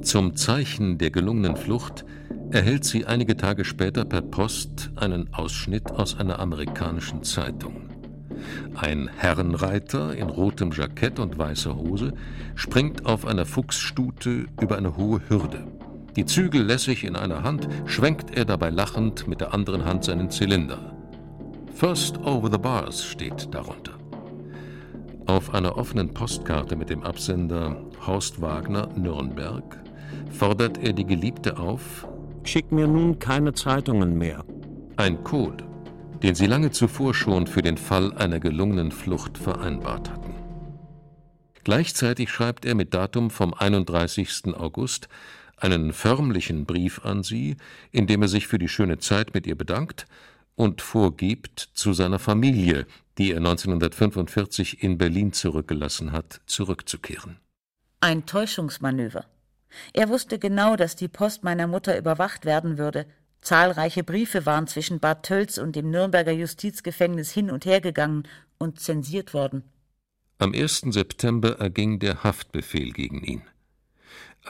[0.00, 2.06] Zum Zeichen der gelungenen Flucht
[2.50, 7.90] erhält sie einige Tage später per Post einen Ausschnitt aus einer amerikanischen Zeitung.
[8.74, 12.14] Ein Herrenreiter in rotem Jackett und weißer Hose
[12.54, 15.66] springt auf einer Fuchsstute über eine hohe Hürde.
[16.18, 20.32] Die Zügel lässig in einer Hand, schwenkt er dabei lachend mit der anderen Hand seinen
[20.32, 20.96] Zylinder.
[21.72, 23.92] First over the bars steht darunter.
[25.26, 29.80] Auf einer offenen Postkarte mit dem Absender Horst Wagner, Nürnberg,
[30.32, 32.08] fordert er die Geliebte auf:
[32.42, 34.44] Schick mir nun keine Zeitungen mehr.
[34.96, 35.62] Ein Code,
[36.24, 40.34] den sie lange zuvor schon für den Fall einer gelungenen Flucht vereinbart hatten.
[41.62, 44.54] Gleichzeitig schreibt er mit Datum vom 31.
[44.58, 45.08] August
[45.62, 47.56] einen förmlichen Brief an sie,
[47.90, 50.06] in dem er sich für die schöne Zeit mit ihr bedankt
[50.54, 57.38] und vorgibt, zu seiner Familie, die er 1945 in Berlin zurückgelassen hat, zurückzukehren.
[58.00, 59.24] Ein Täuschungsmanöver.
[59.92, 63.06] Er wusste genau, dass die Post meiner Mutter überwacht werden würde.
[63.40, 68.24] Zahlreiche Briefe waren zwischen Bad Tölz und dem Nürnberger Justizgefängnis hin und her gegangen
[68.58, 69.62] und zensiert worden.
[70.38, 70.86] Am 1.
[70.90, 73.42] September erging der Haftbefehl gegen ihn.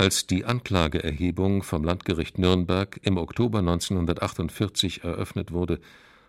[0.01, 5.81] Als die Anklageerhebung vom Landgericht Nürnberg im Oktober 1948 eröffnet wurde,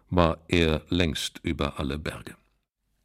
[0.10, 2.34] war er längst über alle Berge.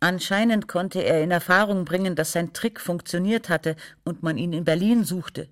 [0.01, 4.65] Anscheinend konnte er in Erfahrung bringen, dass sein Trick funktioniert hatte und man ihn in
[4.65, 5.51] Berlin suchte.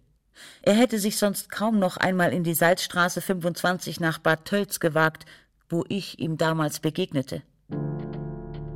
[0.62, 5.26] Er hätte sich sonst kaum noch einmal in die Salzstraße 25 nach Bad Tölz gewagt,
[5.68, 7.42] wo ich ihm damals begegnete.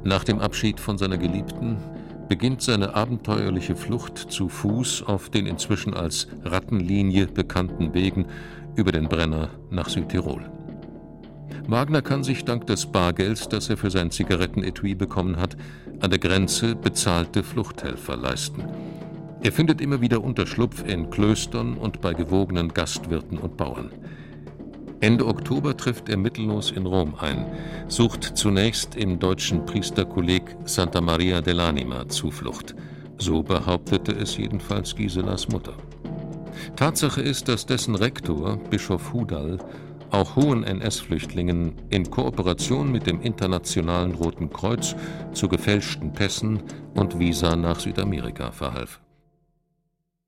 [0.04, 1.78] Nach dem Abschied von seiner Geliebten
[2.28, 8.26] beginnt seine abenteuerliche Flucht zu Fuß auf den inzwischen als Rattenlinie bekannten Wegen
[8.74, 10.42] über den Brenner nach Südtirol.
[11.68, 15.56] Wagner kann sich dank des Bargelds, das er für sein Zigarettenetui bekommen hat,
[16.00, 18.64] an der Grenze bezahlte Fluchthelfer leisten.
[19.42, 23.90] Er findet immer wieder Unterschlupf in Klöstern und bei gewogenen Gastwirten und Bauern.
[25.00, 27.44] Ende Oktober trifft er mittellos in Rom ein,
[27.88, 32.74] sucht zunächst im deutschen Priesterkolleg Santa Maria dell'Anima Zuflucht.
[33.18, 35.74] So behauptete es jedenfalls Giselas Mutter.
[36.76, 39.58] Tatsache ist, dass dessen Rektor, Bischof Hudal,
[40.10, 44.96] auch hohen NS-Flüchtlingen in Kooperation mit dem Internationalen Roten Kreuz
[45.32, 46.62] zu gefälschten Pässen
[46.94, 49.00] und Visa nach Südamerika verhalf.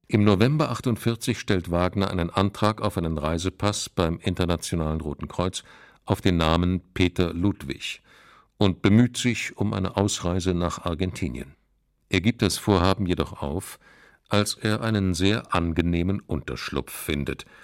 [0.09, 5.63] Im November 48 stellt Wagner einen Antrag auf einen Reisepass beim Internationalen Roten Kreuz
[6.05, 8.03] auf den Namen Peter Ludwig
[8.57, 11.55] und bemüht sich um eine Ausreise nach Argentinien.
[12.09, 13.79] Er gibt das Vorhaben jedoch auf,
[14.29, 17.45] als er einen sehr angenehmen Unterschlupf findet–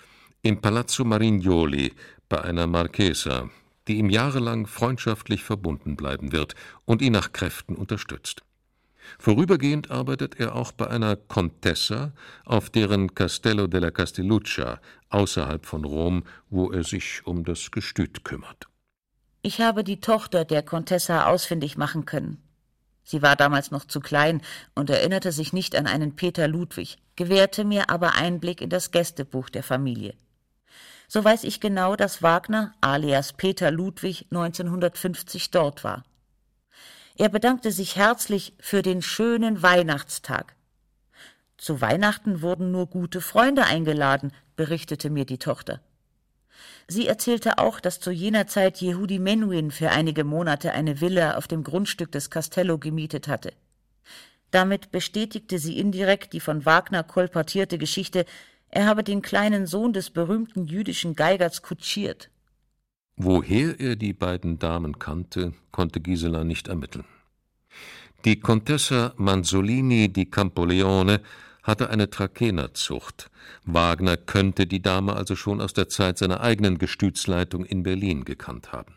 [0.44, 1.94] im Palazzo Marignoli
[2.28, 3.48] bei einer Marchesa,
[3.88, 8.42] die ihm jahrelang freundschaftlich verbunden bleiben wird und ihn nach Kräften unterstützt.
[9.18, 12.12] Vorübergehend arbeitet er auch bei einer Contessa
[12.44, 14.80] auf deren Castello della Castelluccia
[15.10, 18.66] außerhalb von Rom, wo er sich um das Gestüt kümmert.
[19.42, 22.42] Ich habe die Tochter der Contessa ausfindig machen können.
[23.02, 24.40] Sie war damals noch zu klein
[24.74, 29.50] und erinnerte sich nicht an einen Peter Ludwig, gewährte mir aber Einblick in das Gästebuch
[29.50, 30.14] der Familie
[31.08, 36.02] so weiß ich genau, dass Wagner alias Peter Ludwig 1950 dort war.
[37.16, 40.56] Er bedankte sich herzlich für den schönen Weihnachtstag.
[41.56, 45.80] Zu Weihnachten wurden nur gute Freunde eingeladen, berichtete mir die Tochter.
[46.88, 51.46] Sie erzählte auch, dass zu jener Zeit Yehudi Menuhin für einige Monate eine Villa auf
[51.46, 53.52] dem Grundstück des Castello gemietet hatte.
[54.50, 58.26] Damit bestätigte sie indirekt die von Wagner kolportierte Geschichte,
[58.70, 62.28] er habe den kleinen Sohn des berühmten jüdischen Geigers kutschiert.
[63.16, 67.04] Woher er die beiden Damen kannte, konnte Gisela nicht ermitteln.
[68.24, 71.20] Die Contessa Manzolini di Campoleone
[71.62, 73.30] hatte eine Trakenerzucht.
[73.64, 78.72] Wagner könnte die Dame also schon aus der Zeit seiner eigenen Gestütsleitung in Berlin gekannt
[78.72, 78.94] haben.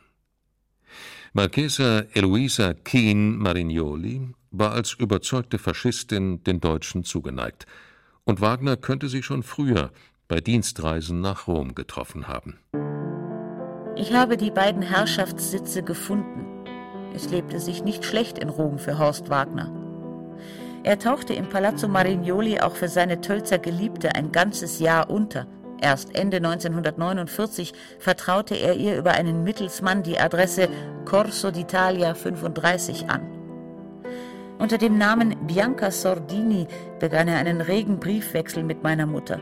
[1.34, 7.66] Marchesa Eloisa Keen Marignoli war als überzeugte Faschistin den Deutschen zugeneigt–
[8.28, 9.90] und Wagner könnte sie schon früher
[10.28, 12.60] bei Dienstreisen nach Rom getroffen haben.
[14.00, 16.46] Ich habe die beiden Herrschaftssitze gefunden.
[17.16, 19.72] Es lebte sich nicht schlecht in Rom für Horst Wagner.
[20.84, 25.48] Er tauchte im Palazzo Marignoli auch für seine Tölzer Geliebte ein ganzes Jahr unter.
[25.82, 30.70] Erst Ende 1949 vertraute er ihr über einen Mittelsmann die Adresse
[31.06, 33.22] Corso d'Italia 35 an.
[34.60, 36.68] Unter dem Namen Bianca Sordini
[37.00, 39.40] begann er einen regen Briefwechsel mit meiner Mutter.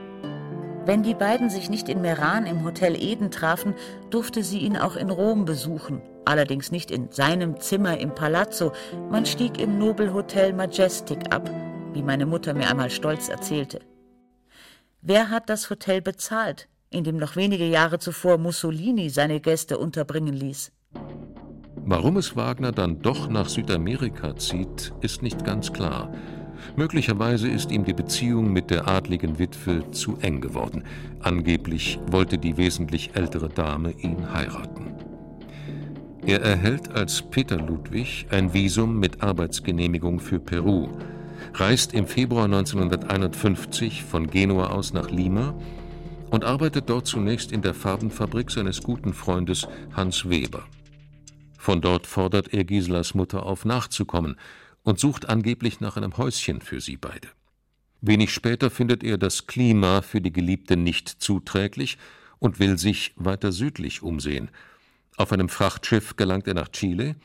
[0.86, 3.74] Wenn die beiden sich nicht in Meran im Hotel Eden trafen,
[4.12, 8.72] durfte sie ihn auch in Rom besuchen, allerdings nicht in seinem Zimmer im Palazzo,
[9.10, 11.50] man stieg im Nobelhotel Majestic ab,
[11.94, 13.80] wie meine Mutter mir einmal stolz erzählte.
[15.02, 20.36] Wer hat das Hotel bezahlt, in dem noch wenige Jahre zuvor Mussolini seine Gäste unterbringen
[20.36, 20.72] ließ?
[21.78, 26.12] Warum es Wagner dann doch nach Südamerika zieht, ist nicht ganz klar.
[26.76, 30.84] Möglicherweise ist ihm die Beziehung mit der adligen Witwe zu eng geworden.
[31.22, 34.94] Angeblich wollte die wesentlich ältere Dame ihn heiraten.
[36.26, 40.90] Er erhält als Peter Ludwig ein Visum mit Arbeitsgenehmigung für Peru,
[41.54, 45.54] reist im Februar 1951 von Genua aus nach Lima
[46.32, 50.64] und arbeitet dort zunächst in der Farbenfabrik seines guten Freundes Hans Weber.
[51.58, 54.36] Von dort fordert er Giselas Mutter auf, nachzukommen
[54.86, 57.28] und sucht angeblich nach einem Häuschen für sie beide.
[58.02, 61.98] Wenig später findet er das Klima für die Geliebte nicht zuträglich
[62.40, 64.52] und will sich weiter südlich umsehen.
[65.18, 67.16] Auf einem Frachtschiff gelangt er nach Chile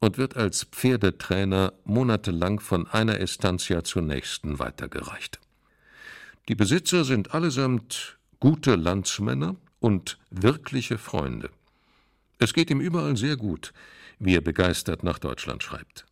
[0.00, 5.38] und wird als Pferdetrainer monatelang von einer Estancia zur nächsten weitergereicht.
[6.48, 11.50] Die Besitzer sind allesamt gute Landsmänner und wirkliche Freunde.
[12.38, 13.74] Es geht ihm überall sehr gut,
[14.18, 16.06] wie er begeistert nach Deutschland schreibt.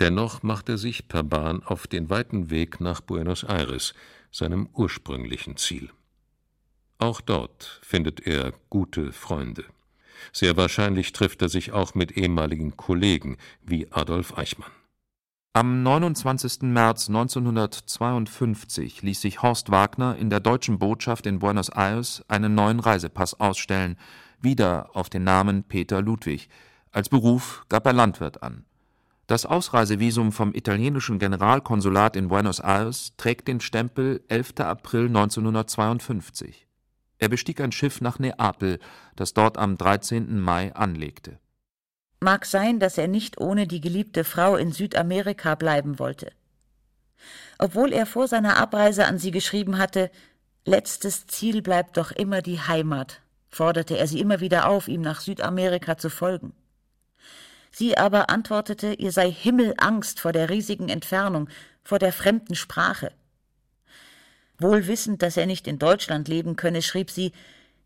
[0.00, 3.94] Dennoch macht er sich per Bahn auf den weiten Weg nach Buenos Aires,
[4.30, 5.90] seinem ursprünglichen Ziel.
[6.98, 9.64] Auch dort findet er gute Freunde.
[10.32, 14.70] Sehr wahrscheinlich trifft er sich auch mit ehemaligen Kollegen wie Adolf Eichmann.
[15.54, 16.62] Am 29.
[16.62, 22.80] März 1952 ließ sich Horst Wagner in der deutschen Botschaft in Buenos Aires einen neuen
[22.80, 23.98] Reisepass ausstellen,
[24.40, 26.48] wieder auf den Namen Peter Ludwig.
[26.90, 28.64] Als Beruf gab er Landwirt an.
[29.32, 34.56] Das Ausreisevisum vom italienischen Generalkonsulat in Buenos Aires trägt den Stempel 11.
[34.58, 36.66] April 1952.
[37.16, 38.78] Er bestieg ein Schiff nach Neapel,
[39.16, 40.38] das dort am 13.
[40.38, 41.38] Mai anlegte.
[42.20, 46.30] Mag sein, dass er nicht ohne die geliebte Frau in Südamerika bleiben wollte.
[47.58, 50.10] Obwohl er vor seiner Abreise an sie geschrieben hatte,
[50.66, 55.22] letztes Ziel bleibt doch immer die Heimat, forderte er sie immer wieder auf, ihm nach
[55.22, 56.52] Südamerika zu folgen.
[57.72, 61.48] Sie aber antwortete, ihr sei Himmelangst vor der riesigen Entfernung,
[61.82, 63.12] vor der fremden Sprache.
[64.58, 67.32] Wohl wissend, dass er nicht in Deutschland leben könne, schrieb sie,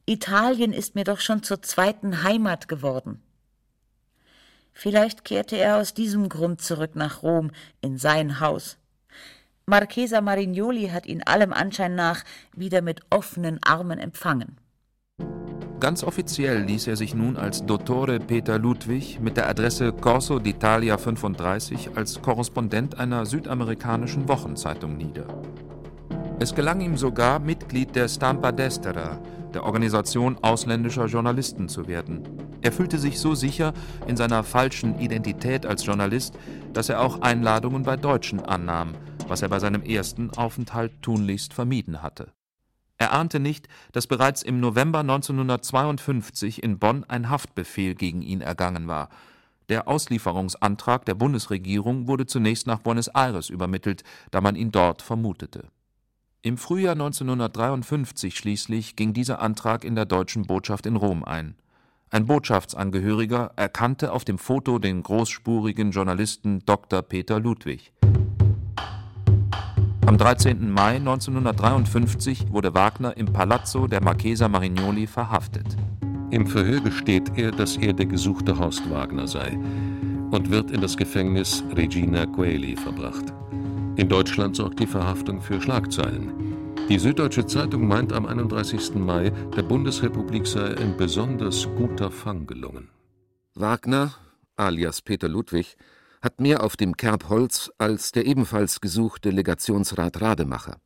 [0.05, 3.23] Italien ist mir doch schon zur zweiten Heimat geworden.
[4.73, 8.77] Vielleicht kehrte er aus diesem Grund zurück nach Rom, in sein Haus.
[9.65, 14.59] Marchesa Marignoli hat ihn allem Anschein nach wieder mit offenen Armen empfangen.
[15.79, 20.97] Ganz offiziell ließ er sich nun als Dottore Peter Ludwig mit der Adresse Corso d'Italia
[20.97, 25.27] 35 als Korrespondent einer südamerikanischen Wochenzeitung nieder.
[26.39, 29.21] Es gelang ihm sogar, Mitglied der Stampa Destera,
[29.53, 32.23] der Organisation ausländischer Journalisten, zu werden.
[32.63, 33.75] Er fühlte sich so sicher
[34.07, 36.39] in seiner falschen Identität als Journalist,
[36.73, 38.95] dass er auch Einladungen bei Deutschen annahm,
[39.29, 42.36] was er bei seinem ersten Aufenthalt tunlichst vermieden hatte.
[42.99, 48.89] Er ahnte nicht, dass bereits im November 1952 in Bonn ein Haftbefehl gegen ihn ergangen
[48.89, 49.11] war.
[49.69, 55.69] Der Auslieferungsantrag der Bundesregierung wurde zunächst nach Buenos Aires übermittelt, da man ihn dort vermutete.
[56.43, 61.57] Im Frühjahr 1953 schließlich ging dieser Antrag in der deutschen Botschaft in Rom ein.
[62.11, 67.03] Ein Botschaftsangehöriger erkannte auf dem Foto den großspurigen Journalisten Dr.
[67.03, 67.93] Peter Ludwig.
[70.07, 70.71] Am 13.
[70.71, 75.67] Mai 1953 wurde Wagner im Palazzo der Marchesa Marignoli verhaftet.
[76.31, 79.59] Im Verhör gesteht er, dass er der gesuchte Horst Wagner sei
[80.31, 83.35] und wird in das Gefängnis Regina Coeli verbracht.
[83.97, 86.31] In Deutschland sorgt die Verhaftung für Schlagzeilen.
[86.89, 88.95] Die Süddeutsche Zeitung meint am 31.
[88.95, 92.91] Mai, der Bundesrepublik sei ein besonders guter Fang gelungen.
[93.57, 94.13] Wagner,
[94.55, 95.77] alias Peter Ludwig,
[96.23, 100.79] hat mehr auf dem Kerbholz als der ebenfalls gesuchte Legationsrat Rademacher.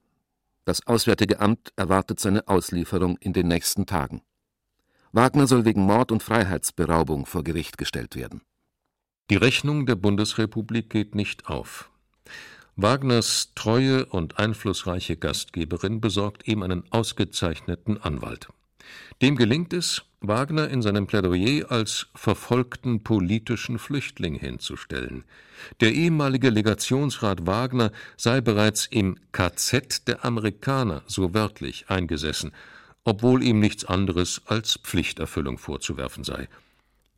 [0.65, 4.23] Das Auswärtige Amt erwartet seine Auslieferung in den nächsten Tagen.
[5.13, 8.43] Wagner soll wegen Mord und Freiheitsberaubung vor Gericht gestellt werden.
[9.31, 11.91] Die Rechnung der Bundesrepublik geht nicht auf.
[12.77, 18.49] Wagners treue und einflussreiche Gastgeberin besorgt ihm einen ausgezeichneten Anwalt.
[19.21, 25.25] Dem gelingt es, Wagner in seinem Plädoyer als verfolgten politischen Flüchtling hinzustellen.
[25.81, 32.53] Der ehemalige Legationsrat Wagner sei bereits im KZ der Amerikaner, so wörtlich, eingesessen,
[33.05, 36.49] obwohl ihm nichts anderes als Pflichterfüllung vorzuwerfen sei.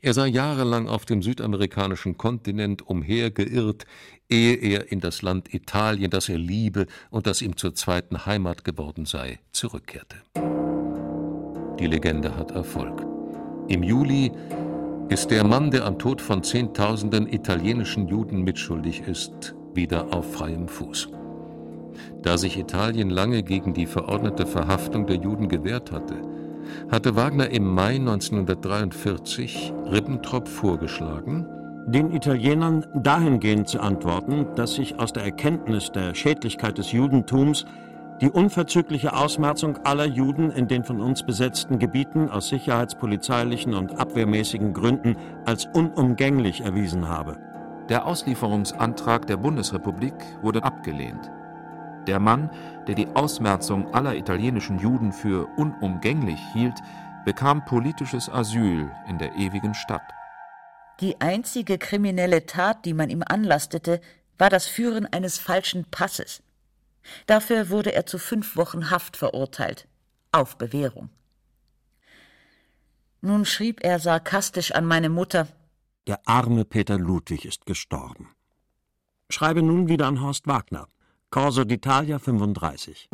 [0.00, 3.84] Er sei jahrelang auf dem südamerikanischen Kontinent umhergeirrt,
[4.28, 8.64] ehe er in das Land Italien, das er liebe und das ihm zur zweiten Heimat
[8.64, 10.16] geworden sei, zurückkehrte.
[11.78, 13.04] Die Legende hat Erfolg.
[13.68, 14.32] Im Juli
[15.08, 20.68] ist der Mann, der am Tod von Zehntausenden italienischen Juden mitschuldig ist, wieder auf freiem
[20.68, 21.08] Fuß.
[22.22, 26.14] Da sich Italien lange gegen die verordnete Verhaftung der Juden gewehrt hatte,
[26.90, 31.46] hatte Wagner im Mai 1943 Ribbentrop vorgeschlagen,
[31.86, 37.64] den Italienern dahingehend zu antworten, dass sich aus der Erkenntnis der Schädlichkeit des Judentums
[38.22, 44.72] die unverzügliche Ausmerzung aller Juden in den von uns besetzten Gebieten aus sicherheitspolizeilichen und abwehrmäßigen
[44.72, 47.36] Gründen als unumgänglich erwiesen habe.
[47.88, 51.32] Der Auslieferungsantrag der Bundesrepublik wurde abgelehnt.
[52.06, 52.48] Der Mann,
[52.86, 56.78] der die Ausmerzung aller italienischen Juden für unumgänglich hielt,
[57.24, 60.02] bekam politisches Asyl in der ewigen Stadt.
[61.00, 64.00] Die einzige kriminelle Tat, die man ihm anlastete,
[64.38, 66.40] war das Führen eines falschen Passes.
[67.26, 69.88] Dafür wurde er zu fünf Wochen Haft verurteilt,
[70.32, 71.10] auf Bewährung.
[73.20, 75.46] Nun schrieb er sarkastisch an meine Mutter
[76.06, 78.28] Der arme Peter Ludwig ist gestorben.
[79.30, 80.88] Schreibe nun wieder an Horst Wagner,
[81.30, 83.08] Corso d'Italia 35.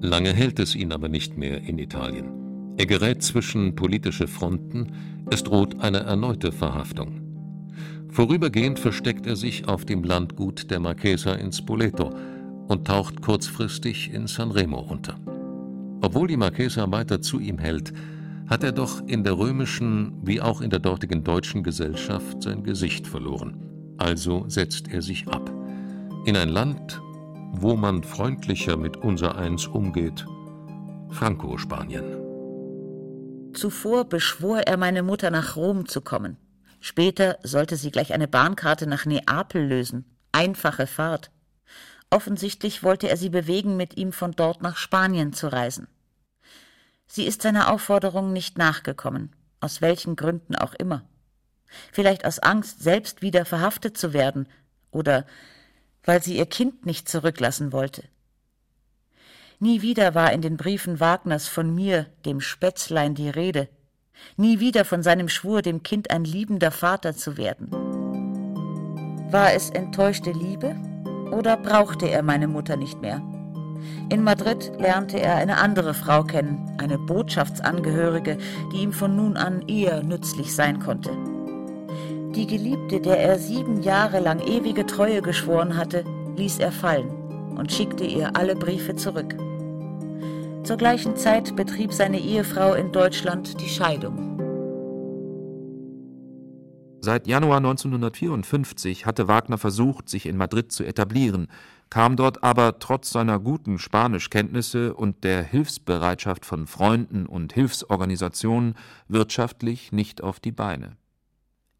[0.00, 2.74] Lange hält es ihn aber nicht mehr in Italien.
[2.78, 7.20] Er gerät zwischen politische Fronten, es droht eine erneute Verhaftung.
[8.08, 12.10] Vorübergehend versteckt er sich auf dem Landgut der Marchesa in Spoleto
[12.70, 15.16] und taucht kurzfristig in Sanremo unter.
[16.02, 17.92] Obwohl die Marchesa weiter zu ihm hält,
[18.48, 23.08] hat er doch in der römischen wie auch in der dortigen deutschen Gesellschaft sein Gesicht
[23.08, 23.94] verloren.
[23.98, 25.50] Also setzt er sich ab.
[26.26, 27.02] In ein Land,
[27.52, 30.24] wo man freundlicher mit unsereins umgeht,
[31.10, 32.04] Franco-Spanien.
[33.52, 36.36] Zuvor beschwor er meine Mutter nach Rom zu kommen.
[36.78, 40.04] Später sollte sie gleich eine Bahnkarte nach Neapel lösen.
[40.30, 41.32] Einfache Fahrt.
[42.10, 45.86] Offensichtlich wollte er sie bewegen, mit ihm von dort nach Spanien zu reisen.
[47.06, 51.04] Sie ist seiner Aufforderung nicht nachgekommen, aus welchen Gründen auch immer.
[51.92, 54.48] Vielleicht aus Angst, selbst wieder verhaftet zu werden,
[54.90, 55.24] oder
[56.04, 58.02] weil sie ihr Kind nicht zurücklassen wollte.
[59.60, 63.68] Nie wieder war in den Briefen Wagners von mir, dem Spätzlein, die Rede.
[64.36, 67.70] Nie wieder von seinem Schwur, dem Kind ein liebender Vater zu werden.
[69.30, 70.74] War es enttäuschte Liebe
[71.32, 73.20] oder brauchte er meine Mutter nicht mehr?
[74.10, 78.38] In Madrid lernte er eine andere Frau kennen, eine Botschaftsangehörige,
[78.72, 81.10] die ihm von nun an eher nützlich sein konnte.
[82.34, 86.04] Die Geliebte, der er sieben Jahre lang ewige Treue geschworen hatte,
[86.36, 87.10] ließ er fallen
[87.56, 89.36] und schickte ihr alle Briefe zurück.
[90.62, 94.29] Zur gleichen Zeit betrieb seine Ehefrau in Deutschland die Scheidung.
[97.02, 101.48] Seit Januar 1954 hatte Wagner versucht, sich in Madrid zu etablieren,
[101.88, 108.74] kam dort aber trotz seiner guten Spanischkenntnisse und der Hilfsbereitschaft von Freunden und Hilfsorganisationen
[109.08, 110.96] wirtschaftlich nicht auf die Beine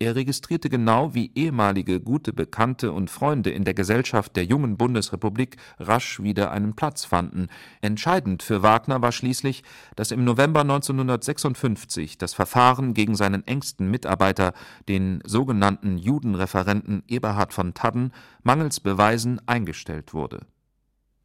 [0.01, 5.59] er registrierte genau, wie ehemalige gute Bekannte und Freunde in der Gesellschaft der jungen Bundesrepublik
[5.79, 7.49] rasch wieder einen Platz fanden.
[7.83, 9.63] Entscheidend für Wagner war schließlich,
[9.97, 14.55] dass im November 1956 das Verfahren gegen seinen engsten Mitarbeiter,
[14.89, 20.47] den sogenannten Judenreferenten Eberhard von Tadden, mangels Beweisen eingestellt wurde.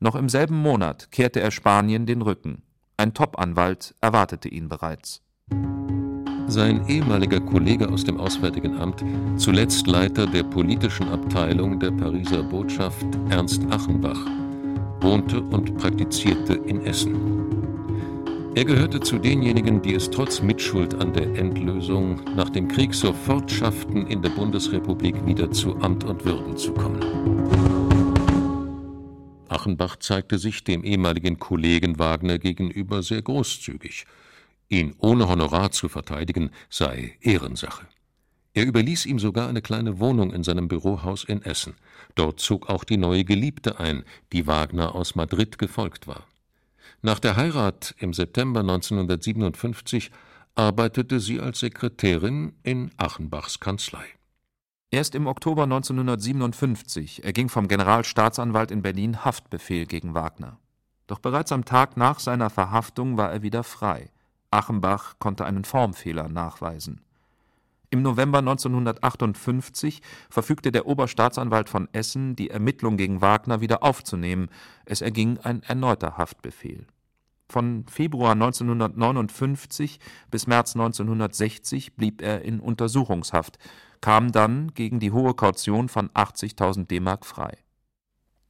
[0.01, 2.61] Noch im selben Monat kehrte er Spanien den Rücken.
[2.97, 5.21] Ein Top-Anwalt erwartete ihn bereits
[6.47, 9.03] sein ehemaliger Kollege aus dem Auswärtigen Amt,
[9.37, 14.19] zuletzt Leiter der politischen Abteilung der Pariser Botschaft Ernst Achenbach,
[15.01, 17.15] wohnte und praktizierte in Essen.
[18.55, 23.51] Er gehörte zu denjenigen, die es trotz Mitschuld an der Endlösung nach dem Krieg sofort
[23.51, 27.01] schafften, in der Bundesrepublik wieder zu Amt und Würden zu kommen.
[29.49, 34.05] Achenbach zeigte sich dem ehemaligen Kollegen Wagner gegenüber sehr großzügig–
[34.69, 37.87] Ihn ohne Honorar zu verteidigen, sei Ehrensache.
[38.53, 41.75] Er überließ ihm sogar eine kleine Wohnung in seinem Bürohaus in Essen.
[42.15, 46.25] Dort zog auch die neue Geliebte ein, die Wagner aus Madrid gefolgt war.
[47.01, 50.09] Nach der Heirat im September 1957
[50.55, 54.05] arbeitete sie als Sekretärin in Achenbachs Kanzlei.
[54.89, 60.59] Erst im Oktober 1957 erging vom Generalstaatsanwalt in Berlin Haftbefehl gegen Wagner.
[61.07, 64.09] Doch bereits am Tag nach seiner Verhaftung war er wieder frei.
[64.51, 67.01] Achenbach konnte einen Formfehler nachweisen.
[67.89, 74.49] Im November 1958 verfügte der Oberstaatsanwalt von Essen, die Ermittlung gegen Wagner wieder aufzunehmen.
[74.85, 76.85] Es erging ein erneuter Haftbefehl.
[77.47, 79.99] Von Februar 1959
[80.31, 83.59] bis März 1960 blieb er in Untersuchungshaft,
[84.01, 87.64] kam dann gegen die hohe Kaution von 80.000 D-Mark frei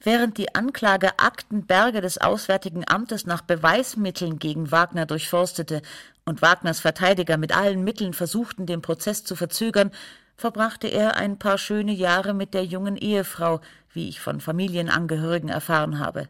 [0.01, 5.81] Während die Anklage Aktenberge des Auswärtigen Amtes nach Beweismitteln gegen Wagner durchforstete
[6.25, 9.91] und Wagners Verteidiger mit allen Mitteln versuchten, den Prozess zu verzögern,
[10.37, 13.61] verbrachte er ein paar schöne Jahre mit der jungen Ehefrau,
[13.93, 16.27] wie ich von Familienangehörigen erfahren habe.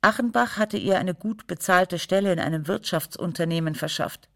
[0.00, 4.28] Achenbach hatte ihr eine gut bezahlte Stelle in einem Wirtschaftsunternehmen verschafft.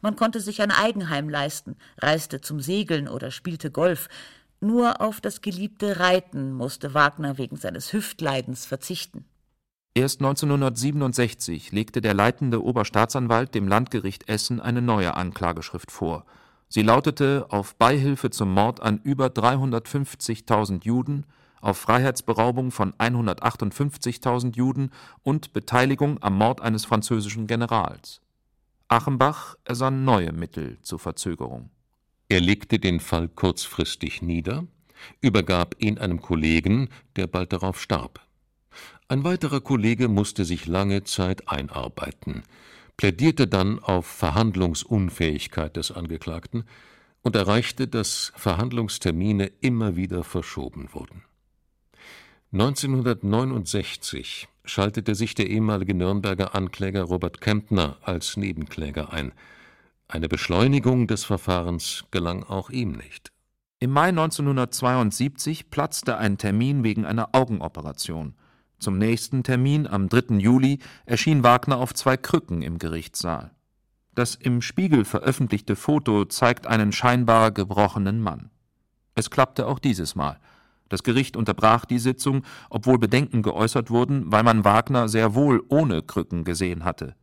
[0.00, 4.08] Man konnte sich ein Eigenheim leisten, reiste zum Segeln oder spielte Golf,
[4.60, 9.24] nur auf das geliebte Reiten musste Wagner wegen seines Hüftleidens verzichten.
[9.94, 16.26] Erst 1967 legte der leitende Oberstaatsanwalt dem Landgericht Essen eine neue Anklageschrift vor.
[16.68, 21.24] Sie lautete auf Beihilfe zum Mord an über 350.000 Juden,
[21.62, 24.90] auf Freiheitsberaubung von 158.000 Juden
[25.22, 28.20] und Beteiligung am Mord eines französischen Generals.
[28.88, 31.70] Achenbach ersann neue Mittel zur Verzögerung.
[32.28, 34.66] Er legte den Fall kurzfristig nieder,
[35.20, 38.20] übergab ihn einem Kollegen, der bald darauf starb.
[39.08, 42.42] Ein weiterer Kollege musste sich lange Zeit einarbeiten,
[42.96, 46.64] plädierte dann auf Verhandlungsunfähigkeit des Angeklagten
[47.22, 51.22] und erreichte, dass Verhandlungstermine immer wieder verschoben wurden.
[52.52, 59.32] 1969 schaltete sich der ehemalige Nürnberger Ankläger Robert Kempner als Nebenkläger ein
[60.08, 63.32] eine Beschleunigung des Verfahrens gelang auch ihm nicht.
[63.78, 68.34] Im Mai 1972 platzte ein Termin wegen einer Augenoperation.
[68.78, 70.36] Zum nächsten Termin, am 3.
[70.36, 73.50] Juli, erschien Wagner auf zwei Krücken im Gerichtssaal.
[74.14, 78.50] Das im Spiegel veröffentlichte Foto zeigt einen scheinbar gebrochenen Mann.
[79.14, 80.38] Es klappte auch dieses Mal.
[80.88, 86.02] Das Gericht unterbrach die Sitzung, obwohl Bedenken geäußert wurden, weil man Wagner sehr wohl ohne
[86.02, 87.16] Krücken gesehen hatte.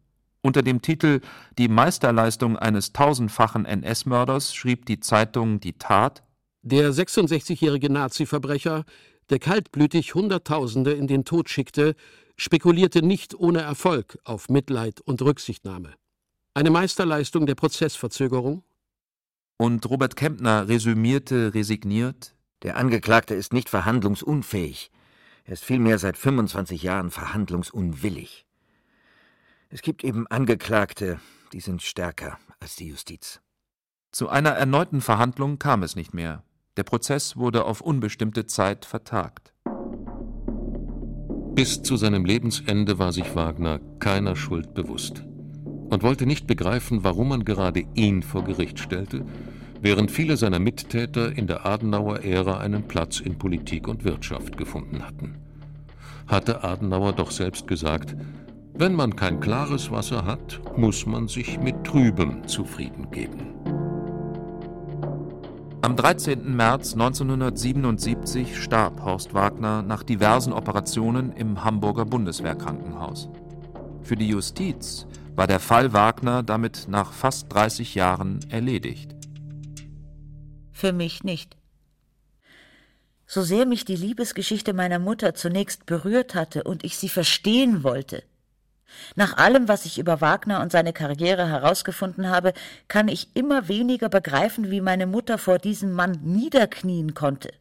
[0.46, 1.22] Unter dem Titel
[1.58, 6.22] Die Meisterleistung eines tausendfachen NS-Mörders schrieb die Zeitung Die Tat
[6.62, 8.84] Der 66-jährige Nazi-Verbrecher,
[9.30, 11.96] der kaltblütig Hunderttausende in den Tod schickte,
[12.36, 15.94] spekulierte nicht ohne Erfolg auf Mitleid und Rücksichtnahme.
[16.54, 18.64] Eine Meisterleistung der Prozessverzögerung?
[19.56, 24.92] Und Robert Kempner resümierte resigniert Der Angeklagte ist nicht verhandlungsunfähig.
[25.46, 28.46] Er ist vielmehr seit 25 Jahren verhandlungsunwillig.
[29.76, 31.20] Es gibt eben Angeklagte,
[31.52, 33.42] die sind stärker als die Justiz.
[34.12, 36.44] Zu einer erneuten Verhandlung kam es nicht mehr.
[36.78, 39.56] Der Prozess wurde auf unbestimmte Zeit vertagt.
[41.56, 45.24] Bis zu seinem Lebensende war sich Wagner keiner Schuld bewusst
[45.90, 49.26] und wollte nicht begreifen, warum man gerade ihn vor Gericht stellte,
[49.82, 55.40] während viele seiner Mittäter in der Adenauer-Ära einen Platz in Politik und Wirtschaft gefunden hatten.
[56.28, 58.16] Hatte Adenauer doch selbst gesagt,
[58.76, 63.54] wenn man kein klares Wasser hat, muss man sich mit Trübem zufrieden geben.
[65.82, 66.56] Am 13.
[66.56, 73.30] März 1977 starb Horst Wagner nach diversen Operationen im Hamburger Bundeswehrkrankenhaus.
[74.02, 75.06] Für die Justiz
[75.36, 79.14] war der Fall Wagner damit nach fast 30 Jahren erledigt.
[80.72, 81.58] Für mich nicht.
[83.26, 88.24] So sehr mich die Liebesgeschichte meiner Mutter zunächst berührt hatte und ich sie verstehen wollte,
[89.16, 92.54] nach allem, was ich über Wagner und seine Karriere herausgefunden habe,
[92.88, 97.54] kann ich immer weniger begreifen, wie meine Mutter vor diesem Mann niederknien konnte.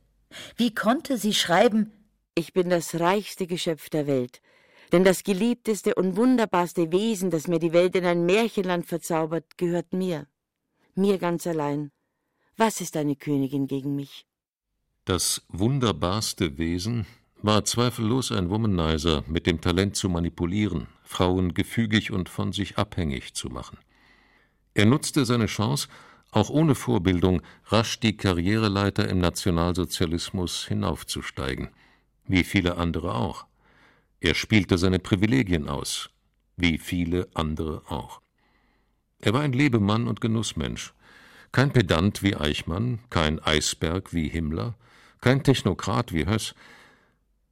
[0.56, 1.92] Wie konnte sie schreiben
[2.34, 4.40] Ich bin das reichste Geschöpf der Welt,
[4.92, 9.92] denn das geliebteste und wunderbarste Wesen, das mir die Welt in ein Märchenland verzaubert, gehört
[9.92, 10.26] mir.
[10.94, 11.90] Mir ganz allein.
[12.56, 14.26] Was ist eine Königin gegen mich?
[15.04, 17.06] Das wunderbarste Wesen
[17.42, 23.34] war zweifellos ein Womanizer mit dem Talent zu manipulieren, Frauen gefügig und von sich abhängig
[23.34, 23.78] zu machen.
[24.74, 25.88] Er nutzte seine Chance,
[26.30, 31.68] auch ohne Vorbildung rasch die Karriereleiter im Nationalsozialismus hinaufzusteigen,
[32.26, 33.44] wie viele andere auch.
[34.20, 36.10] Er spielte seine Privilegien aus,
[36.56, 38.20] wie viele andere auch.
[39.18, 40.94] Er war ein Lebemann und Genussmensch,
[41.50, 44.74] kein Pedant wie Eichmann, kein Eisberg wie Himmler,
[45.20, 46.54] kein Technokrat wie Höss,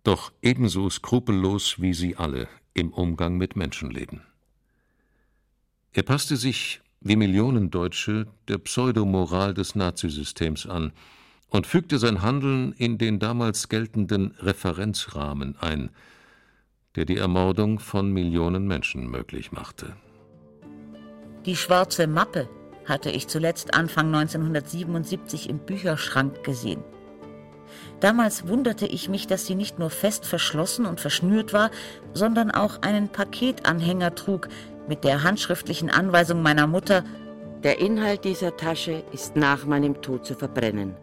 [0.02, 4.22] doch ebenso skrupellos wie sie alle im Umgang mit Menschenleben.
[5.92, 10.92] Er passte sich, wie Millionen Deutsche, der Pseudomoral des Nazisystems an
[11.48, 15.90] und fügte sein Handeln in den damals geltenden Referenzrahmen ein,
[16.96, 19.96] der die Ermordung von Millionen Menschen möglich machte.
[21.46, 22.48] Die schwarze Mappe
[22.84, 26.82] hatte ich zuletzt Anfang 1977 im Bücherschrank gesehen.
[28.00, 31.70] Damals wunderte ich mich, dass sie nicht nur fest verschlossen und verschnürt war,
[32.14, 34.48] sondern auch einen Paketanhänger trug
[34.88, 37.04] mit der handschriftlichen Anweisung meiner Mutter
[37.62, 40.96] Der Inhalt dieser Tasche ist nach meinem Tod zu verbrennen.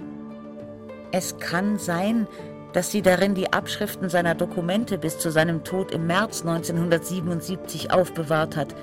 [1.11, 2.27] Es kann sein,
[2.73, 8.55] dass sie darin die Abschriften seiner Dokumente bis zu seinem Tod im März 1977 aufbewahrt
[8.55, 8.75] hat,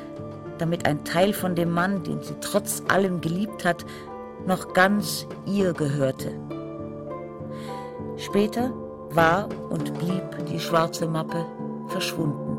[0.59, 3.85] damit ein Teil von dem Mann, den sie trotz allem geliebt hat,
[4.47, 6.32] noch ganz ihr gehörte.
[8.17, 8.73] Später
[9.15, 11.47] war und blieb die schwarze Mappe
[11.89, 12.55] verschwunden.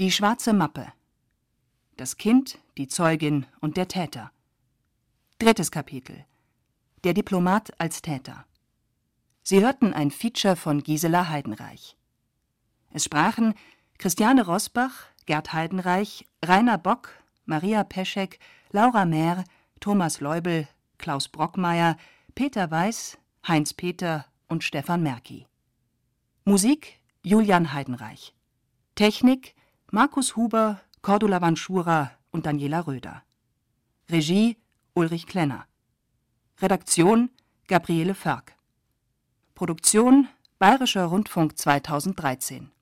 [0.00, 0.92] Die schwarze Mappe.
[1.96, 4.30] Das Kind, die Zeugin und der Täter.
[5.38, 6.24] Drittes Kapitel.
[7.04, 8.46] Der Diplomat als Täter.
[9.42, 11.96] Sie hörten ein Feature von Gisela Heidenreich.
[12.92, 13.54] Es sprachen
[13.98, 17.10] Christiane Rosbach, Gerd Heidenreich, Rainer Bock,
[17.44, 18.38] Maria Peschek,
[18.70, 19.44] Laura Mehr,
[19.78, 20.66] Thomas Leubel,
[20.96, 21.98] Klaus Brockmeier,
[22.34, 25.46] Peter Weiß, Heinz Peter und Stefan Merki.
[26.46, 28.34] Musik Julian Heidenreich.
[28.94, 29.54] Technik
[29.90, 33.22] Markus Huber, Cordula Vanschura und Daniela Röder.
[34.08, 34.56] Regie
[34.94, 35.66] Ulrich Klenner.
[36.62, 37.28] Redaktion
[37.66, 38.54] Gabriele Förk.
[39.54, 42.72] Produktion Bayerischer Rundfunk 2013